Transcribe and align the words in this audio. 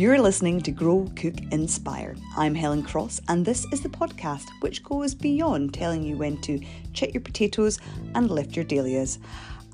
You're 0.00 0.18
listening 0.18 0.62
to 0.62 0.70
Grow, 0.70 1.12
Cook, 1.14 1.34
Inspire. 1.52 2.16
I'm 2.34 2.54
Helen 2.54 2.82
Cross, 2.82 3.20
and 3.28 3.44
this 3.44 3.66
is 3.70 3.82
the 3.82 3.90
podcast 3.90 4.48
which 4.60 4.82
goes 4.82 5.14
beyond 5.14 5.74
telling 5.74 6.02
you 6.02 6.16
when 6.16 6.40
to 6.40 6.58
chit 6.94 7.12
your 7.12 7.20
potatoes 7.20 7.78
and 8.14 8.30
lift 8.30 8.56
your 8.56 8.64
dahlias. 8.64 9.18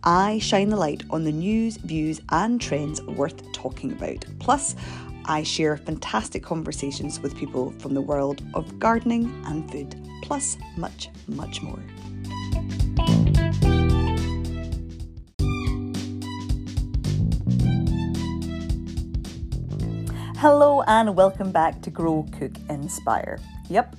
I 0.02 0.40
shine 0.40 0.68
the 0.68 0.76
light 0.76 1.04
on 1.10 1.22
the 1.22 1.30
news, 1.30 1.76
views, 1.76 2.20
and 2.30 2.60
trends 2.60 3.00
worth 3.02 3.52
talking 3.52 3.92
about. 3.92 4.24
Plus, 4.40 4.74
I 5.26 5.44
share 5.44 5.76
fantastic 5.76 6.42
conversations 6.42 7.20
with 7.20 7.36
people 7.36 7.72
from 7.78 7.94
the 7.94 8.02
world 8.02 8.42
of 8.52 8.80
gardening 8.80 9.32
and 9.46 9.70
food, 9.70 9.94
plus 10.24 10.58
much, 10.76 11.08
much 11.28 11.62
more. 11.62 11.78
Hello 20.48 20.82
and 20.86 21.16
welcome 21.16 21.50
back 21.50 21.82
to 21.82 21.90
Grow, 21.90 22.24
Cook, 22.38 22.52
Inspire. 22.70 23.40
Yep, 23.68 23.96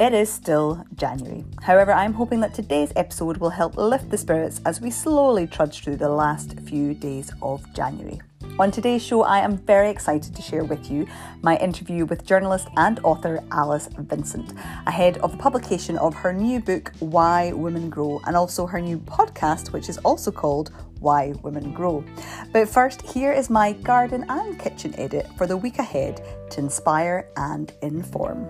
it 0.00 0.14
is 0.14 0.28
still 0.28 0.84
January. 0.96 1.44
However, 1.62 1.92
I'm 1.92 2.12
hoping 2.12 2.40
that 2.40 2.54
today's 2.54 2.92
episode 2.96 3.36
will 3.36 3.50
help 3.50 3.76
lift 3.76 4.10
the 4.10 4.18
spirits 4.18 4.60
as 4.66 4.80
we 4.80 4.90
slowly 4.90 5.46
trudge 5.46 5.84
through 5.84 5.98
the 5.98 6.08
last 6.08 6.58
few 6.62 6.92
days 6.92 7.30
of 7.40 7.72
January. 7.72 8.20
On 8.58 8.72
today's 8.72 9.00
show, 9.00 9.22
I 9.22 9.38
am 9.38 9.58
very 9.58 9.88
excited 9.88 10.34
to 10.34 10.42
share 10.42 10.64
with 10.64 10.90
you 10.90 11.06
my 11.42 11.56
interview 11.58 12.04
with 12.04 12.26
journalist 12.26 12.66
and 12.76 12.98
author 13.04 13.44
Alice 13.52 13.88
Vincent, 13.96 14.54
ahead 14.88 15.18
of 15.18 15.30
the 15.30 15.38
publication 15.38 15.98
of 15.98 16.14
her 16.14 16.32
new 16.32 16.58
book, 16.58 16.90
Why 16.98 17.52
Women 17.52 17.90
Grow, 17.90 18.20
and 18.26 18.34
also 18.34 18.66
her 18.66 18.80
new 18.80 18.98
podcast, 18.98 19.72
which 19.72 19.88
is 19.88 19.98
also 19.98 20.32
called 20.32 20.72
Why 21.00 21.34
Women 21.42 21.72
Grow. 21.72 22.04
But 22.52 22.68
first, 22.68 23.02
here 23.02 23.32
is 23.32 23.50
my 23.50 23.72
garden 23.72 24.24
and 24.28 24.58
kitchen 24.58 24.94
edit 24.98 25.26
for 25.36 25.46
the 25.46 25.56
week 25.56 25.78
ahead 25.78 26.22
to 26.50 26.60
inspire 26.60 27.28
and 27.36 27.72
inform. 27.82 28.46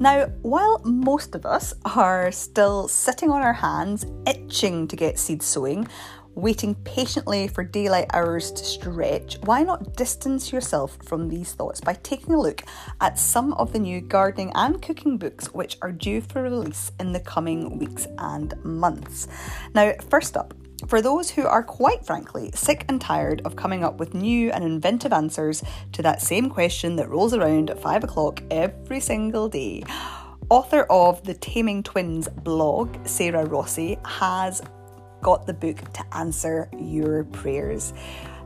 Now, 0.00 0.28
while 0.40 0.80
most 0.82 1.34
of 1.34 1.44
us 1.44 1.74
are 1.84 2.32
still 2.32 2.88
sitting 2.88 3.30
on 3.30 3.42
our 3.42 3.52
hands, 3.52 4.06
itching 4.26 4.88
to 4.88 4.96
get 4.96 5.18
seed 5.18 5.42
sowing, 5.42 5.86
waiting 6.40 6.74
patiently 6.76 7.48
for 7.48 7.62
daylight 7.64 8.06
hours 8.12 8.50
to 8.52 8.64
stretch, 8.64 9.38
why 9.44 9.62
not 9.62 9.96
distance 9.96 10.52
yourself 10.52 10.96
from 11.04 11.28
these 11.28 11.52
thoughts 11.52 11.80
by 11.80 11.94
taking 11.94 12.34
a 12.34 12.40
look 12.40 12.62
at 13.00 13.18
some 13.18 13.52
of 13.54 13.72
the 13.72 13.78
new 13.78 14.00
gardening 14.00 14.52
and 14.54 14.80
cooking 14.80 15.18
books 15.18 15.52
which 15.52 15.76
are 15.82 15.92
due 15.92 16.20
for 16.20 16.42
release 16.42 16.92
in 16.98 17.12
the 17.12 17.20
coming 17.20 17.78
weeks 17.78 18.06
and 18.18 18.54
months? 18.64 19.28
Now, 19.74 19.92
first 20.08 20.36
up, 20.36 20.54
for 20.86 21.02
those 21.02 21.30
who 21.30 21.46
are 21.46 21.62
quite 21.62 22.06
frankly 22.06 22.50
sick 22.54 22.84
and 22.88 23.00
tired 23.00 23.42
of 23.44 23.54
coming 23.56 23.84
up 23.84 23.98
with 23.98 24.14
new 24.14 24.50
and 24.50 24.64
inventive 24.64 25.12
answers 25.12 25.62
to 25.92 26.02
that 26.02 26.22
same 26.22 26.48
question 26.48 26.96
that 26.96 27.10
rolls 27.10 27.34
around 27.34 27.70
at 27.70 27.82
5 27.82 28.04
o'clock 28.04 28.42
every 28.50 29.00
single 29.00 29.48
day, 29.48 29.82
author 30.48 30.82
of 30.90 31.22
the 31.24 31.34
Taming 31.34 31.82
Twins 31.82 32.28
blog, 32.28 33.06
Sarah 33.06 33.44
Rossi, 33.44 33.98
has 34.04 34.62
got 35.22 35.46
the 35.46 35.54
book 35.54 35.92
to 35.92 36.04
answer 36.16 36.68
your 36.78 37.24
prayers. 37.24 37.92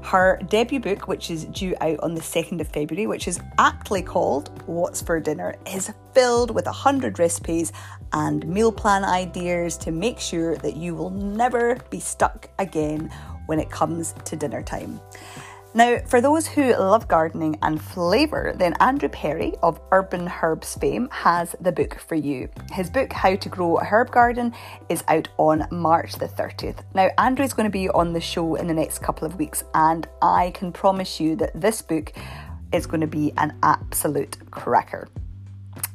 Her 0.03 0.39
debut 0.49 0.81
book, 0.81 1.09
which 1.09 1.31
is 1.31 1.47
due 1.47 1.75
out 1.81 1.99
on 2.01 2.15
the 2.15 2.21
2nd 2.21 2.61
of 2.61 2.69
February, 2.69 3.07
which 3.07 3.27
is 3.27 3.41
aptly 3.59 4.03
called 4.03 4.63
What's 4.67 5.01
for 5.01 5.19
Dinner, 5.19 5.55
is 5.67 5.93
filled 6.13 6.51
with 6.51 6.67
100 6.67 7.19
recipes 7.19 7.73
and 8.13 8.47
meal 8.47 8.71
plan 8.71 9.05
ideas 9.05 9.79
to 9.79 9.91
make 9.91 10.21
sure 10.21 10.57
that 10.57 10.77
you 10.77 10.95
will 10.95 11.11
never 11.11 11.77
be 11.89 12.01
stuck 12.01 12.51
again 12.59 13.11
when 13.47 13.59
it 13.59 13.71
comes 13.71 14.15
to 14.25 14.37
dinner 14.37 14.63
time. 14.63 15.01
Now, 15.77 15.99
for 16.07 16.21
those 16.21 16.47
who 16.47 16.73
love 16.77 17.09
gardening 17.09 17.59
and 17.61 17.83
flavour, 17.83 18.55
then 18.57 18.75
Andrew 18.79 19.09
Perry 19.09 19.55
of 19.61 19.81
Urban 19.91 20.29
Herbs 20.29 20.77
fame 20.77 21.09
has 21.11 21.57
the 21.61 21.73
book 21.73 21.99
for 21.99 22.15
you. 22.15 22.49
His 22.71 22.89
book, 22.89 23.13
How 23.13 23.35
to 23.35 23.49
Grow 23.49 23.79
a 23.79 23.85
Herb 23.85 24.13
Garden, 24.13 24.55
is 24.89 25.03
out 25.09 25.27
on 25.37 25.67
March 25.73 26.13
the 26.13 26.29
30th. 26.29 26.85
Now, 26.95 27.11
Andrew 27.19 27.45
is 27.45 27.55
going 27.55 27.69
to 27.69 27.73
be 27.73 27.89
on 27.89 28.13
the 28.13 28.21
show 28.21 28.55
in 28.55 28.69
the 28.69 28.75
next 28.75 29.01
couple 29.01 29.27
of 29.27 29.35
weeks, 29.35 29.65
and 29.75 30.07
I 30.23 30.53
can 30.53 30.71
promise 30.71 31.19
you 31.19 31.35
that 31.37 31.61
this 31.61 31.83
book 31.83 32.13
is 32.73 32.87
going 32.87 33.01
to 33.01 33.09
be 33.09 33.33
an 33.37 33.59
absolute 33.65 34.37
cracker. 34.53 35.09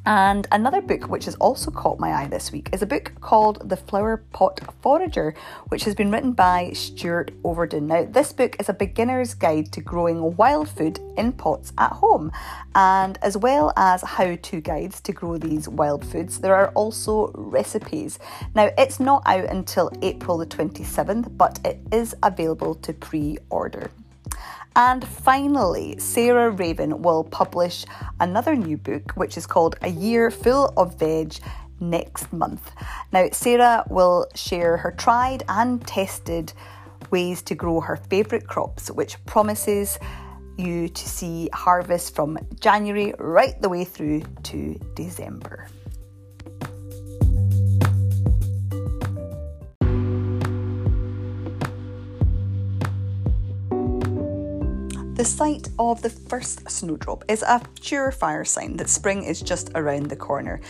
And 0.09 0.47
another 0.51 0.81
book 0.81 1.07
which 1.07 1.25
has 1.25 1.35
also 1.35 1.69
caught 1.69 1.99
my 1.99 2.11
eye 2.11 2.25
this 2.25 2.51
week 2.51 2.69
is 2.73 2.81
a 2.81 2.87
book 2.87 3.11
called 3.21 3.69
The 3.69 3.77
Flower 3.77 4.23
Pot 4.33 4.59
Forager, 4.81 5.35
which 5.67 5.83
has 5.83 5.93
been 5.93 6.09
written 6.09 6.31
by 6.31 6.71
Stuart 6.71 7.29
Ovenden. 7.43 7.83
Now, 7.83 8.05
this 8.05 8.33
book 8.33 8.55
is 8.59 8.69
a 8.69 8.73
beginner's 8.73 9.35
guide 9.35 9.71
to 9.71 9.81
growing 9.81 10.35
wild 10.35 10.67
food 10.67 10.99
in 11.15 11.33
pots 11.33 11.73
at 11.77 11.91
home, 11.91 12.31
and 12.73 13.19
as 13.21 13.37
well 13.37 13.71
as 13.77 14.01
how 14.01 14.35
to 14.35 14.61
guides 14.61 14.99
to 15.01 15.11
grow 15.11 15.37
these 15.37 15.69
wild 15.69 16.03
foods, 16.03 16.39
there 16.39 16.55
are 16.55 16.69
also 16.69 17.31
recipes. 17.35 18.17
Now, 18.55 18.71
it's 18.79 18.99
not 18.99 19.21
out 19.27 19.45
until 19.45 19.91
April 20.01 20.39
the 20.39 20.47
27th, 20.47 21.37
but 21.37 21.59
it 21.63 21.81
is 21.91 22.15
available 22.23 22.73
to 22.73 22.93
pre 22.93 23.37
order. 23.51 23.91
And 24.79 25.05
finally, 25.05 25.99
Sarah 25.99 26.51
Raven 26.51 27.01
will 27.01 27.25
publish 27.25 27.83
another 28.21 28.55
new 28.55 28.77
book, 28.77 29.11
which 29.15 29.35
is 29.35 29.45
called 29.45 29.75
A 29.81 29.89
Year 29.89 30.31
Full 30.31 30.71
of 30.77 30.97
Veg 30.97 31.33
next 31.81 32.31
month. 32.31 32.71
Now, 33.11 33.27
Sarah 33.33 33.83
will 33.89 34.27
share 34.35 34.77
her 34.77 34.91
tried 34.91 35.43
and 35.49 35.85
tested 35.85 36.53
ways 37.11 37.41
to 37.41 37.55
grow 37.55 37.81
her 37.81 37.97
favourite 37.97 38.47
crops, 38.47 38.89
which 38.89 39.21
promises 39.25 39.99
you 40.57 40.87
to 40.87 41.09
see 41.09 41.49
harvest 41.51 42.15
from 42.15 42.39
January 42.61 43.13
right 43.19 43.61
the 43.61 43.67
way 43.67 43.83
through 43.83 44.23
to 44.43 44.79
December. 44.95 45.67
The 55.19 55.25
sight 55.25 55.67
of 55.77 56.01
the 56.01 56.09
first 56.09 56.71
snowdrop 56.71 57.25
is 57.27 57.41
a 57.41 57.59
surefire 57.81 58.47
sign 58.47 58.77
that 58.77 58.87
spring 58.87 59.25
is 59.25 59.41
just 59.41 59.69
around 59.75 60.05
the 60.05 60.15
corner. 60.15 60.61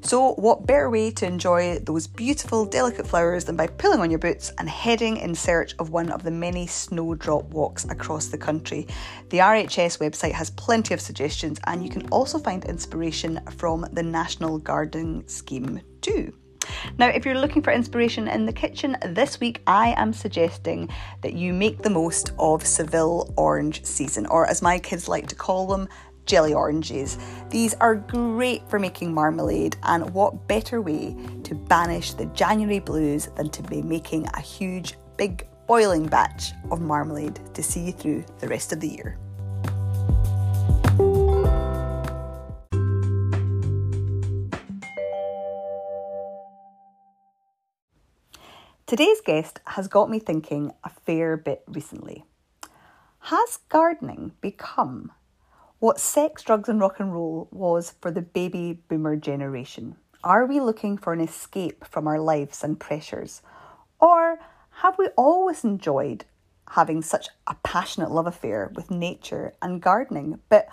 So, 0.00 0.34
what 0.34 0.66
better 0.66 0.90
way 0.90 1.12
to 1.12 1.24
enjoy 1.24 1.78
those 1.78 2.08
beautiful, 2.08 2.66
delicate 2.66 3.06
flowers 3.06 3.44
than 3.44 3.54
by 3.54 3.68
pulling 3.68 4.00
on 4.00 4.10
your 4.10 4.18
boots 4.18 4.50
and 4.58 4.68
heading 4.68 5.18
in 5.18 5.36
search 5.36 5.76
of 5.78 5.90
one 5.90 6.10
of 6.10 6.24
the 6.24 6.32
many 6.32 6.66
snowdrop 6.66 7.44
walks 7.50 7.84
across 7.84 8.26
the 8.26 8.38
country? 8.38 8.88
The 9.28 9.38
RHS 9.38 9.98
website 9.98 10.32
has 10.32 10.50
plenty 10.50 10.94
of 10.94 11.00
suggestions, 11.00 11.60
and 11.68 11.84
you 11.84 11.88
can 11.88 12.08
also 12.08 12.40
find 12.40 12.64
inspiration 12.64 13.38
from 13.56 13.86
the 13.92 14.02
National 14.02 14.58
Gardening 14.58 15.28
Scheme 15.28 15.80
too. 16.00 16.34
Now, 16.98 17.08
if 17.08 17.24
you're 17.24 17.38
looking 17.38 17.62
for 17.62 17.72
inspiration 17.72 18.28
in 18.28 18.46
the 18.46 18.52
kitchen 18.52 18.96
this 19.06 19.40
week, 19.40 19.62
I 19.66 19.94
am 19.96 20.12
suggesting 20.12 20.88
that 21.22 21.34
you 21.34 21.52
make 21.52 21.82
the 21.82 21.90
most 21.90 22.32
of 22.38 22.66
Seville 22.66 23.32
orange 23.36 23.84
season, 23.84 24.26
or 24.26 24.46
as 24.46 24.62
my 24.62 24.78
kids 24.78 25.08
like 25.08 25.26
to 25.28 25.34
call 25.34 25.66
them, 25.66 25.88
jelly 26.26 26.54
oranges. 26.54 27.18
These 27.50 27.74
are 27.74 27.94
great 27.94 28.68
for 28.70 28.78
making 28.78 29.12
marmalade, 29.12 29.76
and 29.82 30.08
what 30.14 30.46
better 30.46 30.80
way 30.80 31.16
to 31.44 31.54
banish 31.54 32.14
the 32.14 32.26
January 32.26 32.80
blues 32.80 33.28
than 33.36 33.50
to 33.50 33.62
be 33.62 33.82
making 33.82 34.26
a 34.34 34.40
huge, 34.40 34.94
big, 35.16 35.46
boiling 35.66 36.06
batch 36.06 36.52
of 36.70 36.80
marmalade 36.80 37.40
to 37.54 37.62
see 37.62 37.80
you 37.80 37.92
through 37.92 38.24
the 38.40 38.48
rest 38.48 38.72
of 38.72 38.80
the 38.80 38.88
year. 38.88 39.18
Today's 48.92 49.22
guest 49.22 49.58
has 49.68 49.88
got 49.88 50.10
me 50.10 50.18
thinking 50.18 50.70
a 50.84 50.90
fair 50.90 51.38
bit 51.38 51.62
recently. 51.66 52.26
Has 53.20 53.60
gardening 53.70 54.32
become 54.42 55.12
what 55.78 55.98
sex, 55.98 56.42
drugs, 56.42 56.68
and 56.68 56.78
rock 56.78 57.00
and 57.00 57.10
roll 57.10 57.48
was 57.50 57.94
for 58.02 58.10
the 58.10 58.20
baby 58.20 58.82
boomer 58.88 59.16
generation? 59.16 59.96
Are 60.22 60.44
we 60.44 60.60
looking 60.60 60.98
for 60.98 61.14
an 61.14 61.22
escape 61.22 61.86
from 61.86 62.06
our 62.06 62.20
lives 62.20 62.62
and 62.62 62.78
pressures? 62.78 63.40
Or 63.98 64.38
have 64.82 64.98
we 64.98 65.06
always 65.16 65.64
enjoyed 65.64 66.26
having 66.72 67.00
such 67.00 67.28
a 67.46 67.56
passionate 67.62 68.10
love 68.10 68.26
affair 68.26 68.70
with 68.74 68.90
nature 68.90 69.54
and 69.62 69.80
gardening, 69.80 70.38
but 70.50 70.68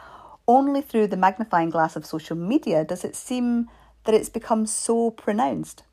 only 0.46 0.82
through 0.82 1.08
the 1.08 1.16
magnifying 1.16 1.70
glass 1.70 1.96
of 1.96 2.06
social 2.06 2.36
media 2.36 2.84
does 2.84 3.06
it 3.06 3.16
seem 3.16 3.70
that 4.04 4.14
it's 4.14 4.28
become 4.28 4.66
so 4.66 5.10
pronounced? 5.10 5.84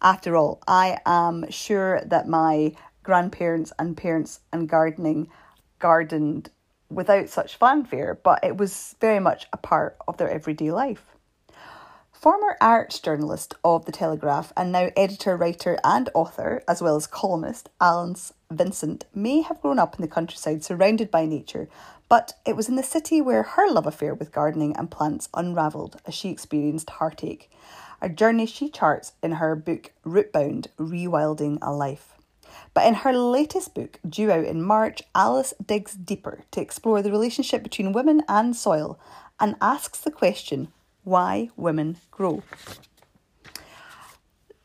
After 0.00 0.36
all, 0.36 0.60
I 0.68 1.00
am 1.04 1.50
sure 1.50 2.00
that 2.04 2.28
my 2.28 2.74
grandparents 3.02 3.72
and 3.78 3.96
parents 3.96 4.40
and 4.52 4.68
gardening 4.68 5.28
gardened 5.78 6.50
without 6.90 7.28
such 7.28 7.56
fanfare, 7.56 8.18
but 8.22 8.40
it 8.42 8.56
was 8.56 8.94
very 9.00 9.20
much 9.20 9.46
a 9.52 9.56
part 9.56 9.96
of 10.06 10.16
their 10.16 10.30
everyday 10.30 10.70
life. 10.70 11.14
Former 12.12 12.56
arts 12.60 12.98
journalist 12.98 13.54
of 13.62 13.84
The 13.84 13.92
Telegraph 13.92 14.52
and 14.56 14.72
now 14.72 14.90
editor, 14.96 15.36
writer, 15.36 15.78
and 15.84 16.10
author, 16.14 16.62
as 16.66 16.82
well 16.82 16.96
as 16.96 17.06
columnist, 17.06 17.68
Alice 17.80 18.32
Vincent 18.50 19.04
may 19.14 19.42
have 19.42 19.60
grown 19.60 19.78
up 19.78 19.94
in 19.94 20.02
the 20.02 20.08
countryside 20.08 20.64
surrounded 20.64 21.12
by 21.12 21.26
nature, 21.26 21.68
but 22.08 22.32
it 22.44 22.56
was 22.56 22.68
in 22.68 22.74
the 22.74 22.82
city 22.82 23.20
where 23.20 23.44
her 23.44 23.70
love 23.70 23.86
affair 23.86 24.14
with 24.14 24.32
gardening 24.32 24.76
and 24.76 24.90
plants 24.90 25.28
unravelled 25.32 26.00
as 26.06 26.14
she 26.14 26.28
experienced 26.28 26.90
heartache, 26.90 27.50
a 28.00 28.08
journey 28.08 28.46
she 28.46 28.68
charts 28.68 29.12
in 29.22 29.32
her 29.32 29.56
book 29.56 29.92
Rootbound 30.04 30.68
Rewilding 30.78 31.58
a 31.62 31.72
Life. 31.72 32.14
But 32.74 32.86
in 32.86 32.94
her 32.94 33.12
latest 33.12 33.74
book, 33.74 33.98
due 34.08 34.30
out 34.30 34.44
in 34.44 34.62
March, 34.62 35.02
Alice 35.14 35.54
digs 35.64 35.94
deeper 35.94 36.44
to 36.52 36.60
explore 36.60 37.02
the 37.02 37.10
relationship 37.10 37.62
between 37.62 37.92
women 37.92 38.22
and 38.28 38.54
soil 38.54 38.98
and 39.40 39.56
asks 39.60 40.00
the 40.00 40.10
question 40.10 40.68
why 41.04 41.50
Women 41.56 41.98
Grow. 42.10 42.42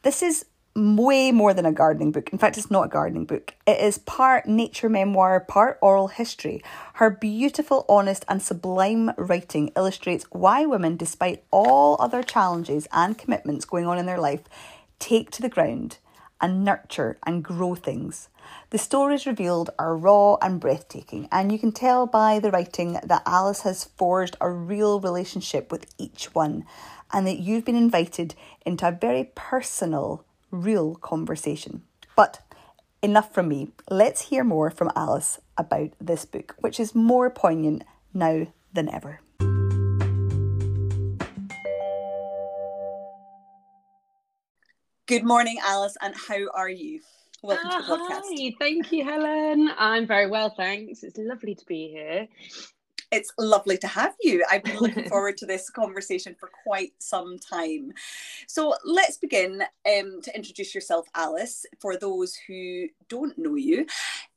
This 0.01 0.21
is 0.21 0.45
way 0.75 1.31
more 1.31 1.53
than 1.53 1.65
a 1.65 1.71
gardening 1.71 2.11
book. 2.11 2.29
In 2.31 2.39
fact, 2.39 2.57
it's 2.57 2.71
not 2.71 2.85
a 2.85 2.89
gardening 2.89 3.25
book. 3.25 3.53
It 3.67 3.79
is 3.79 3.99
part 3.99 4.47
nature 4.47 4.89
memoir, 4.89 5.39
part 5.39 5.77
oral 5.81 6.07
history. 6.07 6.63
Her 6.95 7.09
beautiful, 7.09 7.85
honest, 7.87 8.25
and 8.27 8.41
sublime 8.41 9.11
writing 9.17 9.71
illustrates 9.75 10.25
why 10.31 10.65
women, 10.65 10.97
despite 10.97 11.43
all 11.51 11.95
other 11.99 12.23
challenges 12.23 12.87
and 12.91 13.17
commitments 13.17 13.65
going 13.65 13.85
on 13.85 13.99
in 13.99 14.07
their 14.07 14.19
life, 14.19 14.41
take 14.99 15.29
to 15.31 15.41
the 15.41 15.49
ground 15.49 15.97
and 16.41 16.65
nurture 16.65 17.17
and 17.25 17.43
grow 17.43 17.75
things. 17.75 18.29
The 18.71 18.77
stories 18.77 19.25
revealed 19.25 19.69
are 19.79 19.95
raw 19.95 20.35
and 20.41 20.59
breathtaking, 20.59 21.29
and 21.31 21.51
you 21.51 21.59
can 21.59 21.71
tell 21.71 22.05
by 22.05 22.39
the 22.39 22.51
writing 22.51 22.99
that 23.03 23.23
Alice 23.25 23.61
has 23.61 23.85
forged 23.85 24.35
a 24.41 24.49
real 24.49 24.99
relationship 24.99 25.71
with 25.71 25.85
each 25.97 26.33
one, 26.35 26.65
and 27.13 27.25
that 27.27 27.39
you've 27.39 27.63
been 27.63 27.75
invited 27.75 28.35
into 28.65 28.87
a 28.87 28.91
very 28.91 29.31
personal, 29.35 30.25
real 30.53 30.95
conversation. 30.95 31.81
But 32.15 32.39
enough 33.01 33.33
from 33.33 33.49
me. 33.49 33.71
Let's 33.89 34.29
hear 34.29 34.43
more 34.43 34.69
from 34.69 34.91
Alice 34.95 35.41
about 35.57 35.89
this 35.99 36.25
book, 36.25 36.55
which 36.59 36.79
is 36.79 36.95
more 36.95 37.29
poignant 37.29 37.83
now 38.13 38.47
than 38.71 38.87
ever. 38.87 39.19
Good 45.05 45.25
morning, 45.25 45.57
Alice, 45.65 45.97
and 46.01 46.15
how 46.15 46.47
are 46.55 46.69
you? 46.69 47.01
Welcome 47.41 47.71
to 47.71 47.77
the 47.77 47.83
ah, 47.83 47.97
podcast. 47.97 48.21
Hi, 48.39 48.53
thank 48.57 48.91
you, 48.93 49.03
Helen. 49.03 49.69
I'm 49.77 50.07
very 50.07 50.29
well, 50.29 50.53
thanks. 50.55 51.03
It's 51.03 51.17
lovely 51.17 51.55
to 51.55 51.65
be 51.65 51.89
here. 51.89 52.27
It's 53.13 53.31
lovely 53.37 53.77
to 53.77 53.87
have 53.87 54.15
you. 54.21 54.43
I've 54.49 54.63
been 54.63 54.79
looking 54.79 55.03
forward 55.09 55.37
to 55.37 55.45
this 55.45 55.69
conversation 55.69 56.35
for 56.39 56.49
quite 56.63 56.93
some 56.97 57.37
time. 57.37 57.91
So 58.47 58.73
let's 58.83 59.17
begin 59.17 59.61
um, 59.61 60.19
to 60.23 60.35
introduce 60.35 60.73
yourself, 60.73 61.07
Alice, 61.13 61.63
for 61.79 61.95
those 61.95 62.35
who 62.47 62.87
don't 63.09 63.37
know 63.37 63.53
you. 63.53 63.85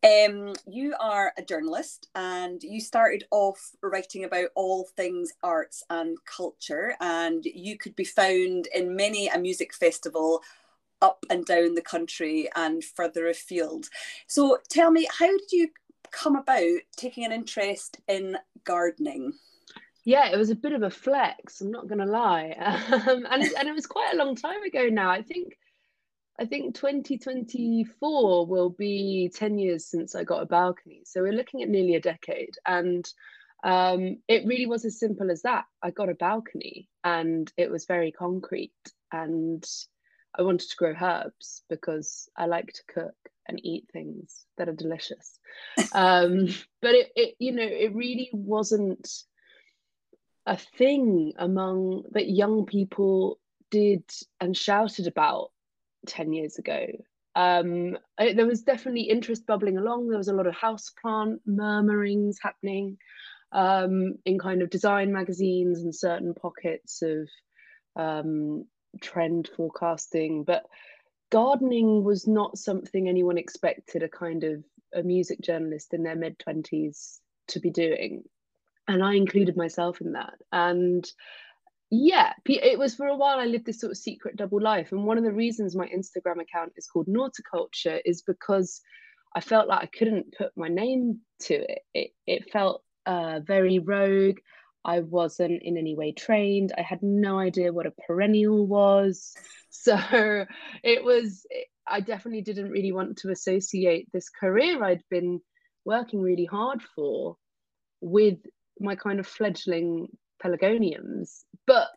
Um, 0.04 0.52
you 0.66 0.94
are 1.00 1.32
a 1.38 1.42
journalist 1.42 2.08
and 2.14 2.62
you 2.62 2.82
started 2.82 3.24
off 3.30 3.72
writing 3.82 4.24
about 4.24 4.50
all 4.54 4.86
things 4.94 5.32
arts 5.42 5.82
and 5.88 6.18
culture, 6.26 6.96
and 7.00 7.46
you 7.46 7.78
could 7.78 7.96
be 7.96 8.04
found 8.04 8.68
in 8.74 8.94
many 8.94 9.28
a 9.28 9.38
music 9.38 9.72
festival 9.72 10.42
up 11.00 11.24
and 11.30 11.46
down 11.46 11.74
the 11.74 11.82
country 11.82 12.50
and 12.54 12.84
further 12.84 13.28
afield. 13.28 13.86
So 14.26 14.58
tell 14.68 14.90
me, 14.90 15.08
how 15.18 15.28
did 15.28 15.52
you 15.52 15.68
come 16.10 16.36
about 16.36 16.80
taking 16.96 17.24
an 17.24 17.32
interest 17.32 17.98
in 18.08 18.36
gardening? 18.64 19.32
Yeah, 20.04 20.28
it 20.28 20.36
was 20.36 20.50
a 20.50 20.56
bit 20.56 20.72
of 20.72 20.82
a 20.82 20.90
flex. 20.90 21.60
I'm 21.60 21.72
not 21.72 21.88
going 21.88 21.98
to 21.98 22.06
lie, 22.06 22.50
um, 23.08 23.26
and 23.28 23.42
it, 23.42 23.52
and 23.58 23.68
it 23.68 23.74
was 23.74 23.86
quite 23.86 24.14
a 24.14 24.16
long 24.16 24.36
time 24.36 24.62
ago 24.62 24.88
now. 24.88 25.10
I 25.10 25.22
think 25.22 25.58
I 26.38 26.44
think 26.44 26.74
2024 26.76 28.46
will 28.46 28.70
be 28.70 29.30
10 29.34 29.58
years 29.58 29.86
since 29.86 30.14
I 30.14 30.22
got 30.22 30.42
a 30.42 30.46
balcony. 30.46 31.02
So 31.04 31.22
we're 31.22 31.32
looking 31.32 31.62
at 31.62 31.68
nearly 31.68 31.94
a 31.96 32.00
decade, 32.00 32.54
and 32.64 33.04
um, 33.64 34.18
it 34.28 34.46
really 34.46 34.66
was 34.66 34.84
as 34.84 35.00
simple 35.00 35.30
as 35.30 35.42
that. 35.42 35.64
I 35.82 35.90
got 35.90 36.08
a 36.08 36.14
balcony, 36.14 36.88
and 37.02 37.50
it 37.56 37.70
was 37.70 37.86
very 37.86 38.12
concrete, 38.12 38.72
and 39.10 39.64
I 40.38 40.42
wanted 40.42 40.68
to 40.68 40.76
grow 40.76 40.94
herbs 41.00 41.62
because 41.68 42.28
I 42.36 42.46
like 42.46 42.72
to 42.74 42.82
cook 42.94 43.16
and 43.48 43.60
eat 43.64 43.88
things 43.92 44.44
that 44.58 44.68
are 44.68 44.74
delicious. 44.74 45.38
um, 45.92 46.48
but 46.82 46.94
it, 46.94 47.12
it, 47.16 47.34
you 47.38 47.52
know, 47.52 47.66
it 47.66 47.94
really 47.94 48.30
wasn't 48.32 49.08
a 50.46 50.56
thing 50.56 51.32
among 51.38 52.04
that 52.12 52.28
young 52.28 52.66
people 52.66 53.38
did 53.70 54.04
and 54.40 54.56
shouted 54.56 55.06
about 55.06 55.50
10 56.06 56.32
years 56.32 56.58
ago. 56.58 56.86
Um, 57.34 57.98
I, 58.18 58.32
there 58.32 58.46
was 58.46 58.62
definitely 58.62 59.02
interest 59.02 59.46
bubbling 59.46 59.76
along. 59.76 60.08
There 60.08 60.18
was 60.18 60.28
a 60.28 60.34
lot 60.34 60.46
of 60.46 60.54
houseplant 60.54 61.40
murmurings 61.44 62.38
happening 62.40 62.96
um, 63.52 64.14
in 64.24 64.38
kind 64.38 64.62
of 64.62 64.70
design 64.70 65.12
magazines 65.12 65.80
and 65.80 65.94
certain 65.94 66.34
pockets 66.34 67.02
of 67.02 67.28
um, 67.96 68.66
trend 69.00 69.50
forecasting, 69.56 70.44
but 70.44 70.64
gardening 71.30 72.04
was 72.04 72.26
not 72.26 72.58
something 72.58 73.08
anyone 73.08 73.38
expected 73.38 74.02
a 74.02 74.08
kind 74.08 74.44
of 74.44 74.64
a 74.94 75.02
music 75.02 75.40
journalist 75.40 75.92
in 75.92 76.02
their 76.02 76.16
mid 76.16 76.38
20s 76.38 77.18
to 77.48 77.60
be 77.60 77.70
doing. 77.70 78.24
And 78.88 79.02
I 79.02 79.14
included 79.14 79.56
myself 79.56 80.00
in 80.00 80.12
that. 80.12 80.34
And 80.52 81.04
yeah, 81.90 82.32
it 82.46 82.78
was 82.78 82.94
for 82.94 83.06
a 83.06 83.16
while 83.16 83.38
I 83.38 83.46
lived 83.46 83.66
this 83.66 83.80
sort 83.80 83.92
of 83.92 83.98
secret 83.98 84.36
double 84.36 84.60
life. 84.60 84.92
And 84.92 85.04
one 85.04 85.18
of 85.18 85.24
the 85.24 85.32
reasons 85.32 85.76
my 85.76 85.86
Instagram 85.86 86.40
account 86.40 86.72
is 86.76 86.86
called 86.86 87.06
Noughticulture 87.06 88.00
is 88.04 88.22
because 88.22 88.80
I 89.34 89.40
felt 89.40 89.68
like 89.68 89.82
I 89.82 89.98
couldn't 89.98 90.34
put 90.36 90.52
my 90.56 90.68
name 90.68 91.20
to 91.42 91.54
it. 91.54 91.80
It, 91.94 92.10
it 92.26 92.50
felt 92.50 92.82
uh, 93.04 93.40
very 93.44 93.78
rogue. 93.78 94.38
I 94.86 95.00
wasn't 95.00 95.64
in 95.64 95.76
any 95.76 95.96
way 95.96 96.12
trained. 96.12 96.72
I 96.78 96.82
had 96.82 97.02
no 97.02 97.40
idea 97.40 97.72
what 97.72 97.86
a 97.86 97.90
perennial 98.06 98.66
was. 98.66 99.34
So 99.68 100.46
it 100.82 101.04
was, 101.04 101.46
I 101.86 102.00
definitely 102.00 102.40
didn't 102.40 102.70
really 102.70 102.92
want 102.92 103.18
to 103.18 103.30
associate 103.30 104.08
this 104.10 104.30
career 104.30 104.82
I'd 104.82 105.02
been 105.10 105.40
working 105.84 106.22
really 106.22 106.46
hard 106.46 106.82
for 106.82 107.36
with 108.00 108.38
my 108.80 108.96
kind 108.96 109.20
of 109.20 109.26
fledgling 109.26 110.08
pelargoniums. 110.42 111.42
But 111.66 111.88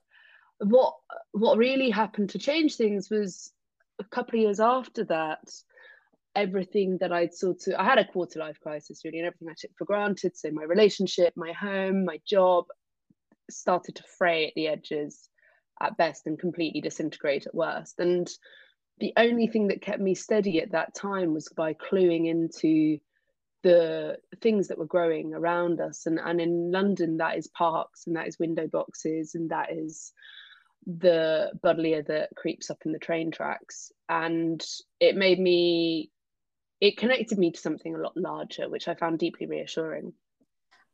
what 0.59 0.94
what 1.31 1.57
really 1.57 1.90
happened 1.90 2.31
to 2.31 2.37
change 2.40 2.75
things 2.75 3.09
was 3.09 3.52
a 3.97 4.04
couple 4.04 4.37
of 4.37 4.44
years 4.44 4.59
after 4.59 5.06
that 5.06 5.49
everything 6.35 6.97
that 6.99 7.11
I'd 7.11 7.33
sort 7.33 7.68
of 7.68 7.73
I 7.78 7.83
had 7.83 7.97
a 7.97 8.06
quarter 8.06 8.40
life 8.40 8.59
crisis 8.61 9.02
really 9.04 9.19
and 9.19 9.28
everything 9.28 9.49
I 9.49 9.56
took 9.57 9.71
for 9.78 9.85
granted. 9.85 10.37
So 10.37 10.52
my 10.52 10.63
relationship, 10.63 11.33
my 11.35 11.54
home, 11.54 12.06
my 12.06 12.19
job, 12.28 12.66
started 13.51 13.95
to 13.95 14.03
fray 14.18 14.47
at 14.47 14.53
the 14.56 14.68
edges 14.68 15.29
at 15.81 15.97
best 15.97 16.27
and 16.27 16.37
completely 16.37 16.81
disintegrate 16.81 17.47
at 17.47 17.56
worst. 17.56 17.99
And 17.99 18.29
the 18.99 19.13
only 19.18 19.47
thing 19.47 19.68
that 19.68 19.81
kept 19.81 20.01
me 20.01 20.15
steady 20.15 20.61
at 20.61 20.71
that 20.71 20.94
time 20.94 21.33
was 21.33 21.47
by 21.56 21.73
cluing 21.73 22.27
into 22.27 22.99
the 23.63 24.18
things 24.41 24.68
that 24.68 24.77
were 24.77 24.85
growing 24.85 25.33
around 25.33 25.81
us. 25.81 26.06
And, 26.06 26.19
and 26.19 26.39
in 26.39 26.71
London, 26.71 27.18
that 27.18 27.37
is 27.37 27.47
parks 27.47 28.07
and 28.07 28.15
that 28.15 28.27
is 28.27 28.39
window 28.39 28.68
boxes 28.68 29.35
and 29.35 29.49
that 29.51 29.71
is 29.71 30.11
the 30.85 31.51
buddleia 31.63 32.06
that 32.07 32.29
creeps 32.35 32.69
up 32.69 32.79
in 32.85 32.91
the 32.91 32.99
train 32.99 33.31
tracks. 33.31 33.91
And 34.07 34.63
it 34.99 35.15
made 35.15 35.39
me, 35.39 36.09
it 36.81 36.97
connected 36.97 37.37
me 37.37 37.51
to 37.51 37.59
something 37.59 37.95
a 37.95 37.99
lot 37.99 38.15
larger, 38.15 38.69
which 38.69 38.87
I 38.87 38.95
found 38.95 39.19
deeply 39.19 39.45
reassuring. 39.45 40.13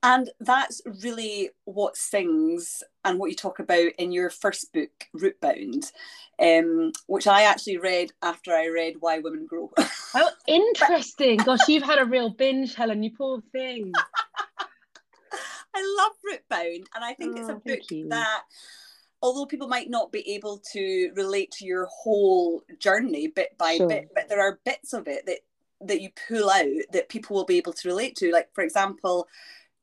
And 0.04 0.30
that's 0.40 0.82
really 1.04 1.50
what 1.64 1.98
sings 1.98 2.84
and 3.04 3.18
what 3.18 3.30
you 3.30 3.36
talk 3.36 3.60
about 3.60 3.92
in 3.98 4.12
your 4.12 4.30
first 4.30 4.72
book, 4.72 4.92
Rootbound, 5.16 5.92
um, 6.40 6.92
which 7.08 7.26
I 7.26 7.44
actually 7.44 7.78
read 7.78 8.12
after 8.22 8.52
I 8.52 8.68
read 8.68 8.98
Why 9.00 9.20
Women 9.20 9.48
Grow. 9.48 9.72
oh, 9.78 10.30
interesting. 10.48 11.38
Gosh, 11.38 11.68
you've 11.68 11.84
had 11.84 12.00
a 12.00 12.06
real 12.06 12.30
binge, 12.30 12.76
Helen, 12.76 13.02
you 13.02 13.12
poor 13.18 13.42
thing. 13.52 13.94
I 15.76 15.96
love 15.98 16.12
Rootbound, 16.24 16.86
and 16.96 17.04
I 17.04 17.14
think 17.14 17.38
oh, 17.38 17.42
it's 17.42 17.50
a 17.50 17.54
oh, 17.54 17.62
book 17.66 17.92
you. 17.92 18.08
that 18.10 18.44
although 19.22 19.46
people 19.46 19.68
might 19.68 19.90
not 19.90 20.12
be 20.12 20.36
able 20.36 20.62
to 20.72 21.12
relate 21.16 21.50
to 21.50 21.66
your 21.66 21.88
whole 21.88 22.62
journey 22.80 23.28
bit 23.28 23.58
by 23.58 23.78
sure. 23.78 23.88
bit, 23.88 24.10
but 24.14 24.30
there 24.30 24.40
are 24.40 24.60
bits 24.66 24.94
of 24.94 25.08
it 25.08 25.26
that 25.26 25.40
that 25.82 26.02
you 26.02 26.10
pull 26.28 26.50
out 26.50 26.66
that 26.94 27.10
people 27.10 27.36
will 27.36 27.46
be 27.46 27.58
able 27.58 27.74
to 27.74 27.90
relate 27.90 28.16
to. 28.16 28.32
Like, 28.32 28.50
for 28.54 28.64
example, 28.64 29.28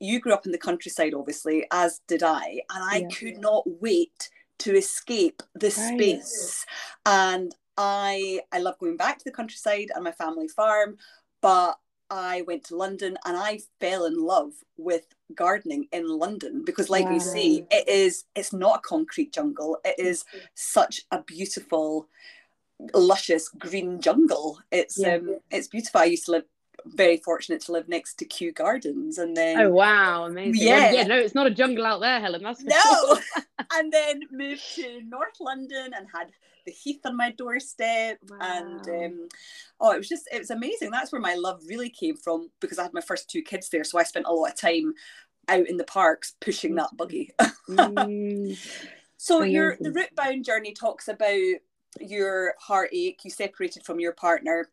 you 0.03 0.19
grew 0.19 0.33
up 0.33 0.47
in 0.47 0.53
the 0.53 0.59
countryside, 0.59 1.15
obviously, 1.15 1.65
as 1.71 2.01
did 2.09 2.25
I, 2.25 2.61
and 2.71 2.85
I 2.85 2.97
yeah. 2.99 3.09
could 3.09 3.39
not 3.39 3.63
wait 3.81 4.31
to 4.59 4.77
escape 4.77 5.43
the 5.55 5.69
right. 5.69 5.73
space. 5.95 6.67
And 7.07 7.55
I 7.79 8.41
I 8.51 8.59
love 8.59 8.79
going 8.79 8.97
back 8.97 9.19
to 9.19 9.25
the 9.25 9.31
countryside 9.31 9.91
and 9.95 10.05
my 10.05 10.13
family 10.13 10.49
farm, 10.49 10.97
but 11.41 11.79
I 12.11 12.43
went 12.43 12.65
to 12.65 12.77
London 12.77 13.17
and 13.25 13.37
I 13.37 13.61
fell 13.81 14.05
in 14.05 14.17
love 14.17 14.53
with 14.77 15.07
gardening 15.35 15.87
in 15.93 16.09
London 16.09 16.65
because, 16.67 16.91
like 16.91 17.07
wow. 17.07 17.13
we 17.13 17.21
say, 17.21 17.67
it 17.71 17.89
is 17.89 18.25
it's 18.35 18.53
not 18.53 18.79
a 18.79 18.89
concrete 18.89 19.33
jungle. 19.33 19.79
It 19.85 19.99
is 19.99 20.25
such 20.55 21.03
a 21.13 21.23
beautiful, 21.23 22.09
luscious 22.93 23.49
green 23.49 24.01
jungle. 24.01 24.59
It's 24.73 24.99
yeah. 24.99 25.15
um, 25.15 25.39
it's 25.53 25.69
beautiful. 25.69 26.01
I 26.01 26.07
used 26.07 26.25
to 26.25 26.33
live 26.33 26.45
very 26.87 27.19
fortunate 27.19 27.61
to 27.63 27.73
live 27.73 27.89
next 27.89 28.15
to 28.15 28.25
Kew 28.25 28.53
Gardens, 28.53 29.19
and 29.19 29.37
then 29.37 29.61
oh 29.61 29.71
wow, 29.71 30.25
amazing! 30.25 30.67
Yeah, 30.67 30.79
well, 30.79 30.95
yeah, 30.95 31.03
no, 31.05 31.17
it's 31.17 31.35
not 31.35 31.47
a 31.47 31.51
jungle 31.51 31.87
out 31.87 32.01
there, 32.01 32.21
Helen. 32.21 32.43
That's 32.43 32.63
no. 32.63 32.77
Sure. 32.77 33.19
and 33.75 33.93
then 33.93 34.21
moved 34.31 34.63
to 34.77 35.03
North 35.03 35.41
London 35.41 35.93
and 35.97 36.07
had 36.15 36.31
the 36.65 36.73
heath 36.73 37.01
on 37.05 37.17
my 37.17 37.31
doorstep, 37.33 38.19
wow. 38.29 38.39
and 38.41 38.89
um, 38.89 39.29
oh, 39.81 39.93
it 39.93 39.99
was 39.99 40.09
just 40.09 40.29
it 40.33 40.39
was 40.39 40.51
amazing. 40.51 40.91
That's 40.91 41.13
where 41.13 41.21
my 41.21 41.35
love 41.35 41.63
really 41.67 41.91
came 41.91 42.17
from 42.17 42.51
because 42.61 42.79
I 42.79 42.85
had 42.85 42.95
my 42.95 43.01
first 43.01 43.29
two 43.29 43.43
kids 43.43 43.69
there, 43.69 43.85
so 43.85 43.99
I 43.99 44.05
spent 44.05 44.27
a 44.27 44.33
lot 44.33 44.51
of 44.51 44.57
time 44.57 44.95
out 45.49 45.69
in 45.69 45.77
the 45.77 45.85
parks 45.85 46.35
pushing 46.41 46.75
that 46.77 46.97
buggy. 46.97 47.31
mm. 47.69 48.59
so 49.17 49.43
your 49.43 49.77
the 49.81 49.93
root 49.93 50.15
bound 50.15 50.45
journey 50.45 50.73
talks 50.73 51.09
about 51.09 51.41
your 52.01 52.55
heartache. 52.59 53.21
You 53.25 53.31
separated 53.31 53.85
from 53.85 54.01
your 54.01 54.13
partner 54.13 54.69